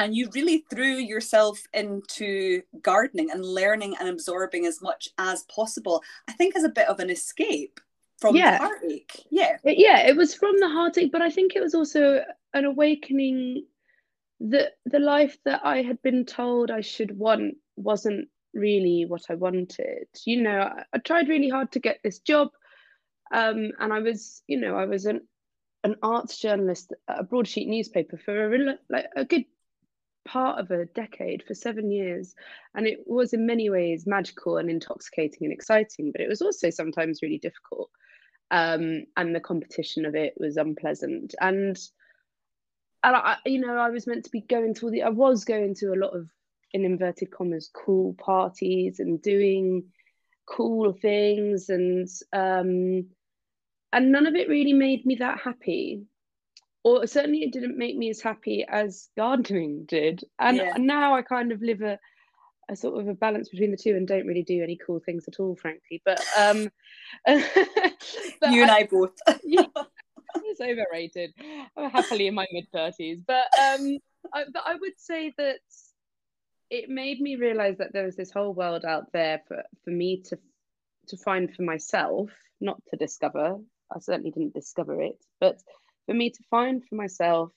and 0.00 0.16
you 0.16 0.30
really 0.34 0.64
threw 0.70 0.94
yourself 0.96 1.60
into 1.74 2.62
gardening 2.80 3.30
and 3.30 3.44
learning 3.44 3.94
and 4.00 4.08
absorbing 4.08 4.64
as 4.66 4.80
much 4.80 5.08
as 5.18 5.42
possible 5.44 6.02
i 6.28 6.32
think 6.32 6.56
as 6.56 6.64
a 6.64 6.68
bit 6.68 6.88
of 6.88 7.00
an 7.00 7.10
escape 7.10 7.80
from 8.18 8.36
yeah. 8.36 8.58
heartache. 8.58 9.24
Yeah. 9.30 9.56
Yeah 9.64 10.06
it 10.06 10.16
was 10.16 10.34
from 10.34 10.58
the 10.58 10.68
heartache 10.68 11.12
but 11.12 11.22
i 11.22 11.30
think 11.30 11.54
it 11.54 11.62
was 11.62 11.74
also 11.74 12.24
an 12.54 12.64
awakening 12.64 13.66
that 14.40 14.72
the 14.86 14.98
life 14.98 15.36
that 15.44 15.60
i 15.64 15.82
had 15.82 16.00
been 16.02 16.24
told 16.24 16.70
i 16.70 16.80
should 16.80 17.16
want 17.16 17.56
wasn't 17.76 18.28
really 18.52 19.04
what 19.06 19.22
i 19.30 19.34
wanted. 19.34 20.08
You 20.24 20.42
know 20.42 20.60
i, 20.60 20.84
I 20.92 20.98
tried 20.98 21.28
really 21.28 21.50
hard 21.50 21.72
to 21.72 21.78
get 21.78 22.00
this 22.02 22.18
job 22.20 22.48
um, 23.32 23.70
and 23.78 23.92
i 23.92 24.00
was 24.00 24.42
you 24.46 24.58
know 24.58 24.76
i 24.76 24.86
was 24.86 25.04
an 25.06 25.20
an 25.82 25.96
arts 26.02 26.38
journalist 26.38 26.92
at 27.08 27.20
a 27.20 27.22
broadsheet 27.22 27.68
newspaper 27.68 28.18
for 28.18 28.54
a, 28.54 28.78
like 28.90 29.06
a 29.16 29.24
good 29.24 29.44
part 30.24 30.58
of 30.58 30.70
a 30.70 30.86
decade 30.86 31.42
for 31.46 31.54
seven 31.54 31.90
years. 31.90 32.34
And 32.74 32.86
it 32.86 33.00
was 33.06 33.32
in 33.32 33.46
many 33.46 33.70
ways 33.70 34.06
magical 34.06 34.56
and 34.56 34.70
intoxicating 34.70 35.44
and 35.44 35.52
exciting, 35.52 36.12
but 36.12 36.20
it 36.20 36.28
was 36.28 36.42
also 36.42 36.70
sometimes 36.70 37.22
really 37.22 37.38
difficult. 37.38 37.90
Um, 38.50 39.04
and 39.16 39.34
the 39.34 39.40
competition 39.40 40.04
of 40.04 40.14
it 40.14 40.34
was 40.36 40.56
unpleasant. 40.56 41.34
And 41.40 41.78
and 43.02 43.16
I, 43.16 43.36
you 43.46 43.60
know, 43.60 43.76
I 43.76 43.90
was 43.90 44.06
meant 44.06 44.24
to 44.24 44.30
be 44.30 44.42
going 44.42 44.74
to 44.74 44.86
all 44.86 44.92
the, 44.92 45.02
I 45.02 45.08
was 45.08 45.44
going 45.44 45.74
to 45.76 45.94
a 45.94 45.96
lot 45.96 46.14
of, 46.14 46.28
in 46.72 46.84
inverted 46.84 47.30
commas, 47.30 47.70
cool 47.72 48.14
parties 48.14 49.00
and 49.00 49.22
doing 49.22 49.84
cool 50.46 50.92
things, 50.92 51.68
and 51.70 52.08
um, 52.32 53.06
and 53.92 54.12
none 54.12 54.26
of 54.26 54.34
it 54.34 54.48
really 54.48 54.74
made 54.74 55.06
me 55.06 55.16
that 55.16 55.38
happy 55.38 56.04
or 56.82 57.06
certainly 57.06 57.42
it 57.42 57.52
didn't 57.52 57.76
make 57.76 57.96
me 57.96 58.10
as 58.10 58.20
happy 58.20 58.64
as 58.66 59.08
gardening 59.16 59.84
did. 59.86 60.24
And 60.38 60.56
yeah. 60.56 60.74
now 60.78 61.14
I 61.14 61.22
kind 61.22 61.52
of 61.52 61.60
live 61.60 61.82
a, 61.82 61.98
a 62.70 62.76
sort 62.76 62.98
of 63.00 63.08
a 63.08 63.14
balance 63.14 63.48
between 63.48 63.70
the 63.70 63.76
two 63.76 63.96
and 63.96 64.08
don't 64.08 64.26
really 64.26 64.42
do 64.42 64.62
any 64.62 64.76
cool 64.76 65.00
things 65.00 65.26
at 65.28 65.40
all, 65.40 65.56
frankly. 65.56 66.00
But 66.04 66.20
um 66.38 66.70
but 67.26 68.50
you 68.50 68.62
and 68.62 68.70
I, 68.70 68.78
I 68.78 68.88
both. 68.90 69.12
yeah, 69.44 69.64
it's 70.36 70.60
overrated. 70.60 71.34
I'm 71.76 71.90
happily 71.90 72.28
in 72.28 72.34
my 72.34 72.46
mid 72.52 72.68
thirties. 72.72 73.20
But 73.26 73.46
um 73.58 73.98
I, 74.32 74.44
but 74.52 74.62
I 74.66 74.74
would 74.74 74.98
say 74.98 75.34
that 75.36 75.60
it 76.70 76.88
made 76.88 77.20
me 77.20 77.36
realize 77.36 77.78
that 77.78 77.92
there 77.92 78.04
was 78.04 78.16
this 78.16 78.30
whole 78.30 78.54
world 78.54 78.84
out 78.84 79.12
there 79.12 79.42
for, 79.48 79.64
for 79.84 79.90
me 79.90 80.22
to 80.28 80.38
to 81.08 81.16
find 81.16 81.54
for 81.54 81.62
myself, 81.62 82.30
not 82.60 82.80
to 82.88 82.96
discover. 82.96 83.58
I 83.92 83.98
certainly 83.98 84.30
didn't 84.30 84.54
discover 84.54 85.02
it, 85.02 85.18
but 85.40 85.60
for 86.06 86.14
me 86.14 86.30
to 86.30 86.42
find 86.50 86.82
for 86.84 86.94
myself 86.94 87.52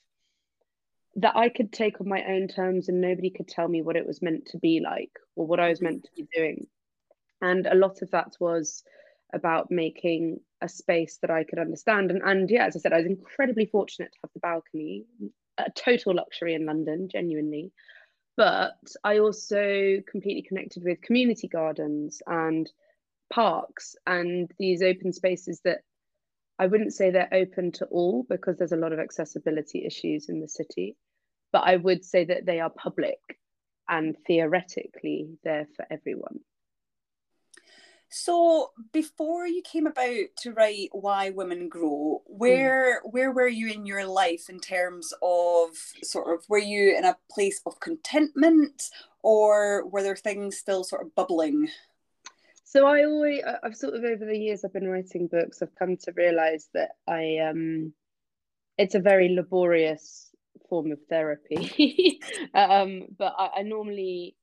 that 1.16 1.36
I 1.36 1.50
could 1.50 1.72
take 1.72 2.02
on 2.02 2.08
my 2.08 2.24
own 2.28 2.48
terms 2.48 2.90
and 2.90 3.00
nobody 3.00 3.30
could 3.30 3.48
tell 3.48 3.68
me 3.68 3.82
what 3.82 3.96
it 3.96 4.08
was 4.08 4.22
meant 4.22 4.48
to 4.48 4.58
be 4.58 4.80
like 4.84 5.12
or 5.36 5.46
what 5.46 5.60
I 5.60 5.70
was 5.70 5.82
meant 5.82 6.04
to 6.04 6.10
be 6.16 6.28
doing. 6.34 6.68
And 7.42 7.68
a 7.68 7.76
lot 7.76 8.02
of 8.02 8.12
that 8.12 8.36
was 8.40 8.84
about 9.34 9.70
making 9.70 10.40
a 10.62 10.70
space 10.70 11.18
that 11.22 11.30
I 11.30 11.44
could 11.44 11.60
understand. 11.60 12.10
And, 12.10 12.22
and 12.24 12.50
yeah, 12.50 12.66
as 12.66 12.76
I 12.76 12.80
said, 12.80 12.94
I 12.94 12.98
was 12.98 13.06
incredibly 13.06 13.66
fortunate 13.66 14.12
to 14.14 14.20
have 14.24 14.32
the 14.34 14.40
balcony, 14.40 15.06
a 15.58 15.70
total 15.72 16.16
luxury 16.16 16.56
in 16.56 16.66
London, 16.66 17.10
genuinely. 17.12 17.72
But 18.38 18.78
I 19.04 19.20
also 19.20 20.02
completely 20.10 20.42
connected 20.42 20.84
with 20.84 21.02
community 21.02 21.48
gardens 21.48 22.22
and 22.26 22.72
parks 23.32 23.96
and 24.08 24.52
these 24.58 24.82
open 24.82 25.14
spaces 25.14 25.62
that 25.66 25.82
I 26.60 26.68
wouldn't 26.68 26.94
say 26.94 27.10
they're 27.10 27.34
open 27.34 27.72
to 27.74 27.86
all 27.86 28.26
because 28.30 28.58
there's 28.58 28.72
a 28.72 28.78
lot 28.78 28.94
of 28.94 29.00
accessibility 29.00 29.86
issues 29.86 30.30
in 30.30 30.40
the 30.40 30.48
city, 30.48 30.96
but 31.52 31.64
I 31.66 31.78
would 31.78 32.06
say 32.06 32.26
that 32.26 32.46
they 32.46 32.60
are 32.60 32.70
public 32.70 33.20
and 33.90 34.16
theoretically 34.28 35.38
they're 35.44 35.68
for 35.76 35.86
everyone. 35.90 36.40
So 38.16 38.70
before 38.92 39.48
you 39.48 39.64
came 39.64 39.88
about 39.88 40.28
to 40.42 40.52
write 40.52 40.90
Why 40.92 41.32
Women 41.32 41.68
Grow, 41.68 42.22
where 42.28 43.02
mm. 43.02 43.12
where 43.12 43.32
were 43.32 43.48
you 43.48 43.70
in 43.70 43.88
your 43.88 44.06
life 44.06 44.50
in 44.50 44.60
terms 44.60 45.12
of 45.24 45.70
sort 46.04 46.32
of 46.32 46.48
were 46.48 46.60
you 46.60 46.96
in 46.96 47.06
a 47.06 47.18
place 47.32 47.60
of 47.66 47.80
contentment 47.80 48.92
or 49.24 49.88
were 49.88 50.04
there 50.04 50.16
things 50.16 50.58
still 50.58 50.84
sort 50.84 51.02
of 51.02 51.16
bubbling? 51.16 51.70
So 52.74 52.88
I 52.88 53.06
always 53.06 53.44
I've 53.64 53.76
sort 53.76 53.94
of 53.94 54.04
over 54.04 54.26
the 54.26 54.36
years 54.36 54.66
I've 54.66 54.74
been 54.74 54.88
writing 54.88 55.28
books. 55.28 55.62
I've 55.62 55.76
come 55.76 55.96
to 55.96 56.12
realize 56.18 56.70
that 56.74 56.94
I 57.08 57.38
um 57.48 57.94
it's 58.80 58.96
a 58.96 59.00
very 59.00 59.36
laborious 59.36 60.32
form 60.68 60.92
of 60.92 61.00
therapy. 61.08 62.20
Um 62.56 63.04
but 63.18 63.36
I, 63.38 63.50
I, 63.58 63.62
normally 63.62 64.36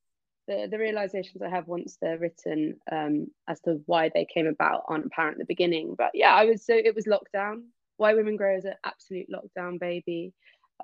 the 0.47 0.69
the 0.71 0.79
realizations 0.79 1.43
I 1.43 1.49
have 1.51 1.67
once 1.67 1.99
they're 2.01 2.19
written 2.19 2.77
um 2.93 3.27
as 3.49 3.61
to 3.63 3.81
why 3.87 4.11
they 4.15 4.27
came 4.33 4.47
about 4.47 4.85
aren't 4.87 5.07
apparent 5.07 5.35
at 5.35 5.39
the 5.39 5.53
beginning. 5.53 5.97
But 5.99 6.13
yeah 6.15 6.33
I 6.33 6.45
was 6.45 6.65
so 6.65 6.75
it 6.75 6.95
was 6.95 7.07
lockdown. 7.07 7.63
Why 7.97 8.15
women 8.15 8.37
grow 8.37 8.57
is 8.57 8.65
an 8.65 8.75
absolute 8.85 9.27
lockdown 9.29 9.81
baby. 9.81 10.33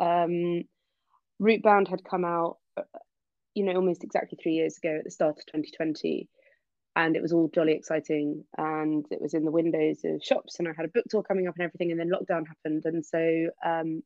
Um 0.01 0.65
rootbound 1.41 1.87
had 1.87 2.03
come 2.03 2.25
out 2.25 2.57
uh, 2.77 2.83
you 3.55 3.65
know 3.65 3.75
almost 3.77 4.03
exactly 4.03 4.37
three 4.43 4.55
years 4.55 4.79
ago 4.79 4.97
at 4.99 5.05
the 5.05 5.13
start 5.13 5.39
of 5.39 5.47
2020 5.47 6.29
and 6.97 7.15
it 7.15 7.23
was 7.23 7.33
all 7.33 7.49
jolly 7.55 7.75
exciting 7.75 8.43
and 8.57 9.07
it 9.11 9.21
was 9.21 9.35
in 9.35 9.45
the 9.45 9.51
windows 9.51 10.01
of 10.05 10.23
shops 10.25 10.59
and 10.59 10.67
i 10.67 10.73
had 10.77 10.87
a 10.87 10.91
book 10.91 11.05
tour 11.09 11.23
coming 11.23 11.47
up 11.47 11.55
and 11.57 11.65
everything 11.65 11.93
and 11.93 12.01
then 12.01 12.11
lockdown 12.11 12.47
happened 12.47 12.83
and 12.87 13.05
so 13.05 13.49
um, 13.65 14.03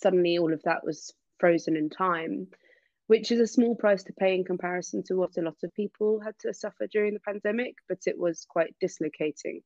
suddenly 0.00 0.38
all 0.38 0.52
of 0.52 0.62
that 0.62 0.84
was 0.84 1.12
frozen 1.38 1.76
in 1.76 1.90
time 1.90 2.46
which 3.08 3.32
is 3.32 3.40
a 3.40 3.46
small 3.46 3.74
price 3.74 4.04
to 4.04 4.12
pay 4.12 4.36
in 4.36 4.44
comparison 4.44 5.02
to 5.02 5.16
what 5.16 5.36
a 5.36 5.42
lot 5.42 5.56
of 5.64 5.74
people 5.74 6.20
had 6.20 6.34
to 6.38 6.54
suffer 6.54 6.86
during 6.86 7.12
the 7.12 7.20
pandemic 7.20 7.74
but 7.88 7.98
it 8.06 8.16
was 8.16 8.46
quite 8.48 8.72
dislocating. 8.80 9.62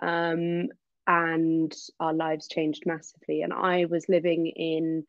Um, 0.00 0.68
and 1.06 1.74
our 1.98 2.14
lives 2.14 2.46
changed 2.48 2.84
massively 2.86 3.42
and 3.42 3.52
i 3.52 3.86
was 3.86 4.08
living 4.08 4.46
in 4.46 5.04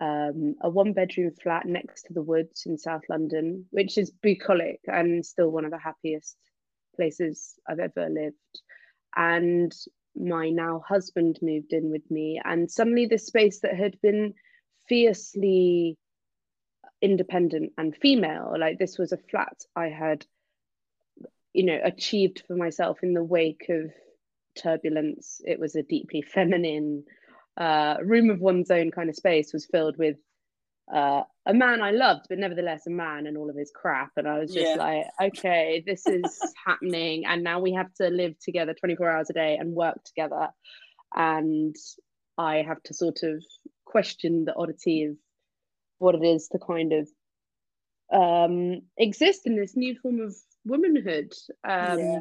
um, 0.00 0.56
a 0.60 0.70
one 0.70 0.92
bedroom 0.92 1.32
flat 1.42 1.66
next 1.66 2.04
to 2.04 2.14
the 2.14 2.22
woods 2.22 2.64
in 2.66 2.78
South 2.78 3.02
London, 3.08 3.66
which 3.70 3.98
is 3.98 4.10
bucolic 4.10 4.80
and 4.86 5.24
still 5.24 5.50
one 5.50 5.64
of 5.64 5.70
the 5.70 5.78
happiest 5.78 6.36
places 6.96 7.54
I've 7.68 7.80
ever 7.80 8.08
lived. 8.08 8.36
And 9.16 9.74
my 10.14 10.50
now 10.50 10.82
husband 10.86 11.38
moved 11.42 11.72
in 11.72 11.90
with 11.90 12.08
me, 12.10 12.40
and 12.44 12.70
suddenly 12.70 13.06
this 13.06 13.26
space 13.26 13.60
that 13.60 13.74
had 13.74 14.00
been 14.00 14.34
fiercely 14.88 15.96
independent 17.02 17.72
and 17.78 17.96
female, 17.96 18.54
like 18.58 18.78
this 18.78 18.98
was 18.98 19.12
a 19.12 19.16
flat 19.16 19.64
I 19.74 19.88
had, 19.88 20.26
you 21.52 21.64
know, 21.64 21.78
achieved 21.82 22.42
for 22.46 22.56
myself 22.56 22.98
in 23.02 23.14
the 23.14 23.24
wake 23.24 23.66
of 23.68 23.92
turbulence. 24.56 25.40
It 25.46 25.58
was 25.58 25.74
a 25.76 25.82
deeply 25.82 26.22
feminine 26.22 27.04
uh, 27.56 27.96
room 28.02 28.30
of 28.30 28.40
one's 28.40 28.70
own 28.70 28.90
kind 28.90 29.08
of 29.08 29.16
space 29.16 29.52
was 29.52 29.66
filled 29.66 29.96
with 29.98 30.16
uh, 30.92 31.22
a 31.46 31.54
man 31.54 31.82
I 31.82 31.92
loved, 31.92 32.26
but 32.28 32.38
nevertheless 32.38 32.86
a 32.86 32.90
man 32.90 33.26
and 33.26 33.36
all 33.36 33.50
of 33.50 33.56
his 33.56 33.70
crap. 33.74 34.10
And 34.16 34.26
I 34.26 34.38
was 34.38 34.52
just 34.52 34.66
yeah. 34.66 34.74
like, 34.76 35.06
okay, 35.22 35.82
this 35.86 36.06
is 36.06 36.40
happening. 36.66 37.24
And 37.26 37.44
now 37.44 37.60
we 37.60 37.72
have 37.72 37.92
to 37.94 38.08
live 38.08 38.34
together 38.40 38.74
24 38.74 39.10
hours 39.10 39.30
a 39.30 39.34
day 39.34 39.56
and 39.56 39.74
work 39.74 40.02
together. 40.04 40.48
And 41.14 41.76
I 42.36 42.62
have 42.66 42.82
to 42.84 42.94
sort 42.94 43.22
of 43.22 43.42
question 43.84 44.44
the 44.44 44.54
oddity 44.56 45.04
of 45.04 45.16
what 45.98 46.14
it 46.14 46.24
is 46.24 46.48
to 46.48 46.58
kind 46.58 46.92
of 46.92 47.08
um, 48.12 48.82
exist 48.96 49.42
in 49.46 49.56
this 49.56 49.76
new 49.76 49.96
form 50.00 50.20
of 50.20 50.34
womanhood. 50.64 51.32
Um, 51.62 51.98
yeah. 51.98 52.20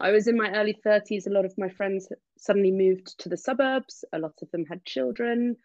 I 0.00 0.10
was 0.12 0.26
in 0.28 0.36
my 0.36 0.50
early 0.52 0.78
30s. 0.86 1.26
A 1.26 1.30
lot 1.30 1.44
of 1.44 1.56
my 1.58 1.68
friends 1.68 2.08
suddenly 2.38 2.70
moved 2.70 3.18
to 3.20 3.28
the 3.28 3.36
suburbs. 3.36 4.04
A 4.12 4.18
lot 4.18 4.34
of 4.42 4.50
them 4.50 4.64
had 4.66 4.84
children. 4.84 5.56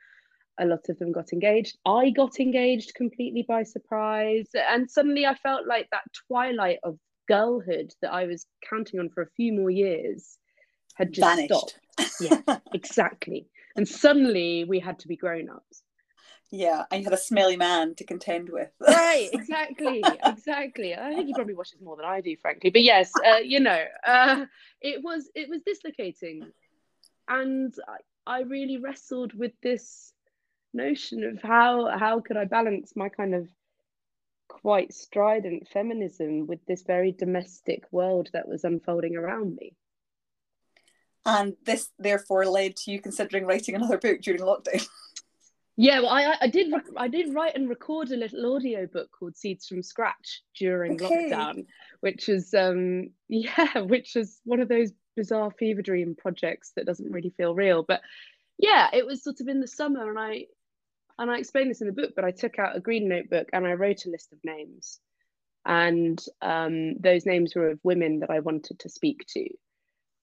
a 0.59 0.65
lot 0.65 0.87
of 0.89 0.99
them 0.99 1.11
got 1.11 1.33
engaged. 1.33 1.77
I 1.85 2.11
got 2.11 2.39
engaged 2.39 2.93
completely 2.95 3.43
by 3.47 3.63
surprise. 3.63 4.47
And 4.55 4.89
suddenly 4.89 5.25
I 5.25 5.35
felt 5.35 5.67
like 5.67 5.87
that 5.91 6.03
twilight 6.27 6.79
of 6.83 6.97
girlhood 7.27 7.91
that 8.01 8.11
I 8.13 8.25
was 8.25 8.45
counting 8.69 8.99
on 8.99 9.09
for 9.09 9.23
a 9.23 9.29
few 9.35 9.53
more 9.53 9.71
years 9.71 10.37
had 10.95 11.11
just 11.11 11.27
Vanished. 11.27 11.53
stopped. 11.53 11.79
Yeah, 12.21 12.59
exactly. 12.73 13.47
And 13.75 13.87
suddenly 13.87 14.65
we 14.65 14.79
had 14.79 14.99
to 14.99 15.07
be 15.07 15.15
grown 15.17 15.49
ups. 15.49 15.83
Yeah, 16.55 16.83
and 16.91 17.01
you 17.01 17.05
had 17.05 17.15
a 17.15 17.17
smelly 17.17 17.57
man 17.57 17.95
to 17.95 18.03
contend 18.03 18.47
with. 18.49 18.69
right, 18.79 19.27
exactly, 19.33 20.03
exactly. 20.23 20.93
I 20.93 21.15
think 21.15 21.25
he 21.25 21.33
probably 21.33 21.55
washes 21.55 21.81
more 21.81 21.95
than 21.95 22.05
I 22.05 22.21
do, 22.21 22.37
frankly. 22.39 22.69
But 22.69 22.83
yes, 22.83 23.11
uh, 23.25 23.37
you 23.37 23.59
know, 23.59 23.83
uh, 24.05 24.45
it 24.79 25.03
was 25.03 25.31
it 25.33 25.49
was 25.49 25.63
dislocating, 25.65 26.43
and 27.27 27.73
I, 28.27 28.37
I 28.37 28.41
really 28.41 28.77
wrestled 28.77 29.33
with 29.33 29.53
this 29.63 30.13
notion 30.75 31.23
of 31.23 31.41
how 31.41 31.87
how 31.97 32.19
could 32.19 32.37
I 32.37 32.45
balance 32.45 32.95
my 32.95 33.09
kind 33.09 33.33
of 33.33 33.47
quite 34.47 34.93
strident 34.93 35.67
feminism 35.69 36.45
with 36.45 36.63
this 36.67 36.83
very 36.83 37.13
domestic 37.13 37.85
world 37.91 38.29
that 38.33 38.47
was 38.47 38.63
unfolding 38.63 39.15
around 39.15 39.55
me. 39.55 39.73
And 41.25 41.55
this 41.65 41.89
therefore 41.97 42.45
led 42.45 42.75
to 42.75 42.91
you 42.91 43.01
considering 43.01 43.47
writing 43.47 43.73
another 43.73 43.97
book 43.97 44.21
during 44.21 44.41
lockdown. 44.41 44.87
Yeah, 45.75 46.01
well, 46.01 46.09
I 46.09 46.35
I 46.41 46.47
did 46.47 46.71
I 46.97 47.07
did 47.07 47.33
write 47.33 47.55
and 47.55 47.67
record 47.67 48.11
a 48.11 48.15
little 48.17 48.55
audio 48.55 48.85
book 48.85 49.09
called 49.11 49.35
Seeds 49.35 49.67
from 49.67 49.81
Scratch 49.81 50.43
during 50.55 50.93
okay. 50.93 51.31
lockdown, 51.31 51.65
which 52.01 52.29
is 52.29 52.53
um 52.53 53.09
yeah, 53.27 53.79
which 53.79 54.15
is 54.15 54.39
one 54.45 54.59
of 54.59 54.69
those 54.69 54.91
bizarre 55.15 55.51
fever 55.51 55.81
dream 55.81 56.15
projects 56.15 56.73
that 56.75 56.85
doesn't 56.85 57.11
really 57.11 57.31
feel 57.31 57.55
real. 57.55 57.83
But 57.83 58.01
yeah, 58.59 58.89
it 58.93 59.05
was 59.05 59.23
sort 59.23 59.41
of 59.41 59.47
in 59.47 59.61
the 59.61 59.67
summer, 59.67 60.09
and 60.09 60.19
I 60.19 60.45
and 61.19 61.29
I 61.31 61.37
explain 61.37 61.69
this 61.69 61.81
in 61.81 61.87
the 61.87 61.93
book, 61.93 62.11
but 62.15 62.25
I 62.25 62.31
took 62.31 62.59
out 62.59 62.75
a 62.75 62.79
green 62.79 63.07
notebook 63.07 63.49
and 63.53 63.65
I 63.65 63.73
wrote 63.73 64.05
a 64.05 64.09
list 64.09 64.33
of 64.33 64.39
names. 64.43 64.99
And 65.65 66.21
um, 66.41 66.99
those 66.99 67.25
names 67.25 67.55
were 67.55 67.69
of 67.69 67.79
women 67.83 68.19
that 68.19 68.29
I 68.29 68.39
wanted 68.39 68.79
to 68.79 68.89
speak 68.89 69.25
to. 69.29 69.47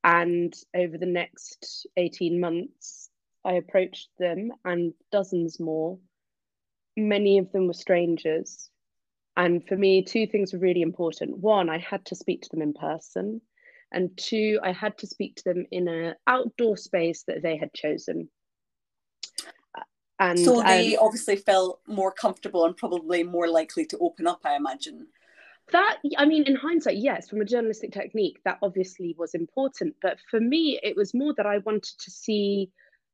And 0.02 0.52
over 0.74 0.98
the 0.98 1.06
next 1.06 1.86
18 1.96 2.40
months, 2.40 3.09
I 3.44 3.54
approached 3.54 4.08
them 4.18 4.52
and 4.64 4.92
dozens 5.10 5.58
more. 5.58 5.98
Many 6.96 7.38
of 7.38 7.50
them 7.52 7.66
were 7.66 7.74
strangers. 7.74 8.68
And 9.36 9.66
for 9.66 9.76
me, 9.76 10.02
two 10.02 10.26
things 10.26 10.52
were 10.52 10.58
really 10.58 10.82
important. 10.82 11.38
One, 11.38 11.70
I 11.70 11.78
had 11.78 12.04
to 12.06 12.16
speak 12.16 12.42
to 12.42 12.48
them 12.50 12.62
in 12.62 12.74
person. 12.74 13.40
And 13.92 14.16
two, 14.16 14.60
I 14.62 14.72
had 14.72 14.98
to 14.98 15.06
speak 15.06 15.36
to 15.36 15.44
them 15.44 15.66
in 15.70 15.88
an 15.88 16.14
outdoor 16.26 16.76
space 16.76 17.24
that 17.26 17.42
they 17.42 17.56
had 17.56 17.72
chosen. 17.72 18.28
And 20.18 20.38
so 20.38 20.62
they 20.62 20.96
um, 20.96 21.06
obviously 21.06 21.36
felt 21.36 21.80
more 21.86 22.12
comfortable 22.12 22.66
and 22.66 22.76
probably 22.76 23.22
more 23.22 23.48
likely 23.48 23.86
to 23.86 23.98
open 23.98 24.26
up, 24.26 24.40
I 24.44 24.54
imagine. 24.54 25.06
That, 25.72 25.98
I 26.18 26.26
mean, 26.26 26.44
in 26.44 26.56
hindsight, 26.56 26.98
yes, 26.98 27.28
from 27.28 27.40
a 27.40 27.44
journalistic 27.44 27.92
technique, 27.92 28.38
that 28.44 28.58
obviously 28.60 29.14
was 29.18 29.34
important. 29.34 29.94
But 30.02 30.18
for 30.30 30.40
me, 30.40 30.78
it 30.82 30.94
was 30.94 31.14
more 31.14 31.32
that 31.36 31.46
I 31.46 31.58
wanted 31.58 31.98
to 31.98 32.10
see 32.10 32.70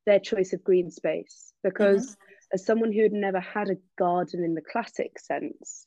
their 0.07 0.21
choice 0.21 0.53
of 0.53 0.65
green 0.65 0.91
space 0.91 1.53
because 1.63 2.13
mm-hmm. 2.13 2.55
as 2.55 2.65
someone 2.65 2.93
who 2.93 3.03
had 3.03 3.13
never 3.13 3.41
had 3.41 3.69
a 3.69 3.77
garden 3.99 4.45
in 4.45 4.55
the 4.55 4.63
classic 4.63 5.19
sense, 5.19 5.87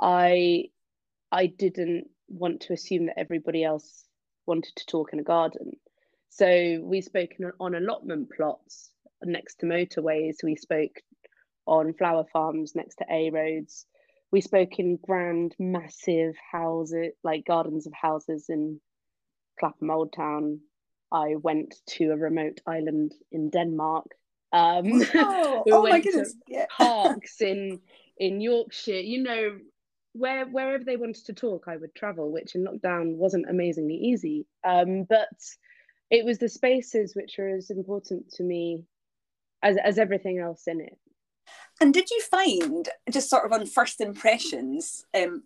I 0.00 0.66
I 1.32 1.46
didn't 1.46 2.08
want 2.28 2.62
to 2.62 2.72
assume 2.72 3.06
that 3.06 3.18
everybody 3.18 3.64
else 3.64 4.04
wanted 4.46 4.74
to 4.76 4.86
talk 4.86 5.12
in 5.12 5.20
a 5.20 5.24
garden. 5.24 5.72
So 6.28 6.78
we 6.82 7.00
spoke 7.00 7.30
on 7.58 7.74
allotment 7.74 8.30
plots 8.36 8.90
next 9.22 9.56
to 9.56 9.66
motorways. 9.66 10.36
We 10.42 10.56
spoke 10.56 10.96
on 11.66 11.94
flower 11.94 12.24
farms 12.32 12.74
next 12.74 12.96
to 12.96 13.06
A 13.10 13.30
roads. 13.30 13.86
We 14.32 14.40
spoke 14.40 14.78
in 14.78 14.96
grand, 14.96 15.56
massive 15.58 16.34
houses, 16.52 17.12
like 17.24 17.44
gardens 17.46 17.86
of 17.86 17.92
houses 18.00 18.46
in 18.48 18.80
Clapham 19.58 19.90
Old 19.90 20.12
Town. 20.12 20.60
I 21.12 21.36
went 21.36 21.74
to 21.88 22.10
a 22.10 22.16
remote 22.16 22.60
island 22.66 23.14
in 23.32 23.50
Denmark. 23.50 24.06
Um, 24.52 25.02
oh, 25.14 25.62
we 25.66 25.72
oh 25.72 25.82
my 25.82 26.00
goodness! 26.00 26.34
Yeah. 26.46 26.66
Parks 26.76 27.40
in 27.40 27.80
in 28.18 28.40
Yorkshire. 28.40 29.00
You 29.00 29.22
know, 29.22 29.58
where 30.12 30.46
wherever 30.46 30.84
they 30.84 30.96
wanted 30.96 31.26
to 31.26 31.32
talk, 31.32 31.64
I 31.68 31.76
would 31.76 31.94
travel, 31.94 32.32
which 32.32 32.54
in 32.54 32.64
lockdown 32.64 33.16
wasn't 33.16 33.48
amazingly 33.48 33.96
easy. 33.96 34.46
Um, 34.64 35.04
but 35.04 35.28
it 36.10 36.24
was 36.24 36.38
the 36.38 36.48
spaces 36.48 37.14
which 37.14 37.36
were 37.38 37.48
as 37.48 37.70
important 37.70 38.30
to 38.32 38.42
me 38.42 38.84
as 39.62 39.76
as 39.82 39.98
everything 39.98 40.38
else 40.38 40.66
in 40.66 40.80
it. 40.80 40.96
And 41.80 41.94
did 41.94 42.10
you 42.10 42.20
find, 42.20 42.88
just 43.10 43.30
sort 43.30 43.46
of 43.46 43.52
on 43.52 43.66
first 43.66 44.00
impressions, 44.00 45.06
um, 45.14 45.44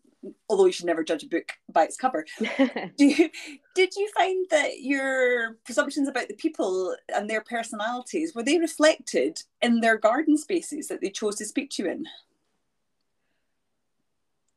although 0.48 0.66
you 0.66 0.72
should 0.72 0.86
never 0.86 1.04
judge 1.04 1.22
a 1.22 1.28
book 1.28 1.52
by 1.70 1.84
its 1.84 1.96
cover, 1.96 2.24
you, 2.98 3.30
did 3.74 3.94
you 3.96 4.10
find 4.16 4.46
that 4.50 4.80
your 4.80 5.54
presumptions 5.64 6.08
about 6.08 6.28
the 6.28 6.34
people 6.34 6.94
and 7.14 7.28
their 7.28 7.42
personalities 7.42 8.34
were 8.34 8.42
they 8.42 8.58
reflected 8.58 9.42
in 9.62 9.80
their 9.80 9.98
garden 9.98 10.36
spaces 10.36 10.88
that 10.88 11.00
they 11.00 11.10
chose 11.10 11.36
to 11.36 11.44
speak 11.44 11.70
to 11.70 11.82
you 11.82 11.90
in? 11.90 12.06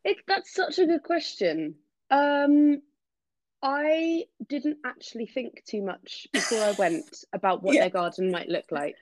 It, 0.03 0.17
that's 0.27 0.53
such 0.53 0.79
a 0.79 0.85
good 0.85 1.03
question. 1.03 1.75
Um, 2.09 2.81
I 3.61 4.25
didn't 4.47 4.77
actually 4.85 5.25
think 5.25 5.63
too 5.65 5.81
much 5.81 6.27
before 6.31 6.59
I 6.59 6.71
went 6.71 7.23
about 7.33 7.63
what 7.63 7.75
yeah. 7.75 7.81
their 7.81 7.89
garden 7.89 8.31
might 8.31 8.49
look 8.49 8.71
like 8.71 8.95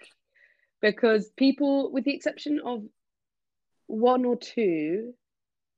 because 0.82 1.30
people, 1.38 1.92
with 1.92 2.06
the 2.06 2.16
exception 2.16 2.60
of 2.64 2.84
one 3.88 4.26
or 4.26 4.38
two 4.38 5.14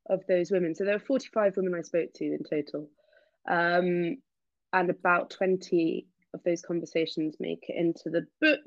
of 0.10 0.26
those 0.28 0.52
women, 0.52 0.76
so 0.76 0.84
there 0.84 0.94
were 0.94 1.00
45 1.00 1.58
women 1.58 1.76
I 1.76 1.82
spoke 1.82 2.14
to 2.16 2.26
in 2.26 2.44
total, 2.50 2.90
um, 3.48 4.18
and 4.74 4.90
about 4.90 5.30
20 5.32 6.08
of 6.34 6.44
those 6.44 6.62
conversations 6.62 7.36
make 7.40 7.66
it 7.70 7.76
into 7.76 8.10
the 8.10 8.28
book 8.42 8.62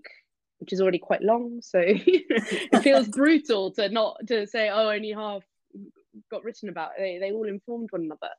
which 0.58 0.72
is 0.74 0.80
already 0.80 0.98
quite 0.98 1.22
long 1.22 1.60
so 1.62 1.80
it 1.84 2.82
feels 2.82 3.08
brutal 3.16 3.70
to 3.70 3.88
not 3.90 4.16
to 4.26 4.46
say 4.46 4.70
oh 4.70 4.88
only 4.88 5.12
half 5.12 5.42
got 6.30 6.42
written 6.42 6.68
about 6.68 6.90
they, 6.98 7.18
they 7.18 7.32
all 7.32 7.46
informed 7.46 7.90
one 7.92 8.02
another 8.02 8.30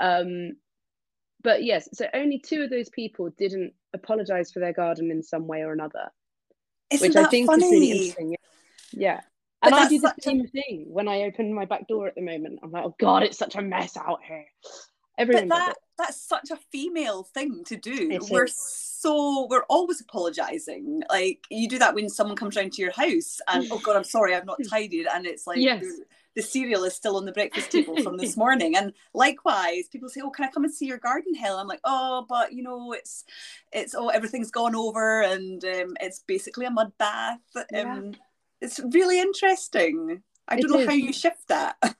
um, 0.00 0.52
but 1.42 1.62
yes 1.64 1.88
so 1.92 2.06
only 2.14 2.38
two 2.38 2.62
of 2.62 2.70
those 2.70 2.88
people 2.88 3.28
didn't 3.36 3.72
apologize 3.92 4.52
for 4.52 4.60
their 4.60 4.72
garden 4.72 5.10
in 5.10 5.22
some 5.22 5.46
way 5.46 5.62
or 5.62 5.72
another 5.72 6.10
isn't 6.90 7.08
which 7.08 7.16
I 7.16 7.28
think 7.28 7.46
funny? 7.46 7.64
is 7.64 7.72
really 7.72 7.90
interesting. 7.92 8.36
Yeah. 8.92 9.20
And 9.62 9.74
I 9.74 9.88
do 9.88 9.98
the 9.98 10.14
same 10.20 10.40
a... 10.40 10.46
thing 10.46 10.86
when 10.88 11.08
I 11.08 11.22
open 11.22 11.52
my 11.52 11.64
back 11.64 11.86
door 11.88 12.06
at 12.06 12.14
the 12.14 12.22
moment. 12.22 12.60
I'm 12.62 12.70
like, 12.70 12.84
oh 12.84 12.94
God, 12.98 13.22
it's 13.22 13.38
such 13.38 13.56
a 13.56 13.62
mess 13.62 13.96
out 13.96 14.20
here. 14.26 14.46
Everyone 15.18 15.48
but 15.48 15.58
that, 15.58 15.76
that's 15.98 16.20
such 16.20 16.50
a 16.50 16.56
female 16.72 17.24
thing 17.24 17.62
to 17.64 17.76
do. 17.76 18.10
It 18.10 18.22
we're 18.30 18.44
is. 18.44 18.56
so 18.56 19.46
we're 19.50 19.64
always 19.68 20.00
apologizing. 20.00 21.02
Like 21.10 21.44
you 21.50 21.68
do 21.68 21.78
that 21.78 21.94
when 21.94 22.08
someone 22.08 22.36
comes 22.36 22.56
round 22.56 22.72
to 22.72 22.82
your 22.82 22.92
house 22.92 23.38
and 23.48 23.66
oh 23.70 23.78
God, 23.80 23.96
I'm 23.96 24.04
sorry, 24.16 24.34
I've 24.34 24.46
not 24.46 24.60
tidied, 24.70 25.06
and 25.12 25.26
it's 25.26 25.46
like 25.46 25.58
yes 25.58 25.84
the 26.36 26.42
cereal 26.42 26.84
is 26.84 26.94
still 26.94 27.16
on 27.16 27.24
the 27.24 27.32
breakfast 27.32 27.70
table 27.72 28.00
from 28.02 28.16
this 28.16 28.36
morning. 28.36 28.76
And 28.76 28.92
likewise, 29.14 29.88
people 29.90 30.08
say, 30.08 30.20
"Oh, 30.22 30.30
can 30.30 30.44
I 30.44 30.50
come 30.50 30.64
and 30.64 30.72
see 30.72 30.86
your 30.86 30.98
garden, 30.98 31.34
Helen?" 31.34 31.60
I'm 31.60 31.68
like, 31.68 31.80
"Oh, 31.84 32.24
but 32.28 32.52
you 32.52 32.62
know, 32.62 32.92
it's 32.92 33.24
it's 33.72 33.94
oh, 33.94 34.08
everything's 34.08 34.50
gone 34.50 34.74
over, 34.74 35.22
and 35.22 35.64
um, 35.64 35.96
it's 36.00 36.20
basically 36.20 36.66
a 36.66 36.70
mud 36.70 36.92
bath." 36.98 37.40
Um, 37.56 37.64
yeah. 37.72 38.10
It's 38.60 38.80
really 38.92 39.20
interesting. 39.20 40.22
I 40.48 40.56
don't 40.56 40.70
it 40.70 40.72
know 40.72 40.80
is. 40.80 40.88
how 40.88 40.94
you 40.94 41.12
shift 41.12 41.48
that. 41.48 41.76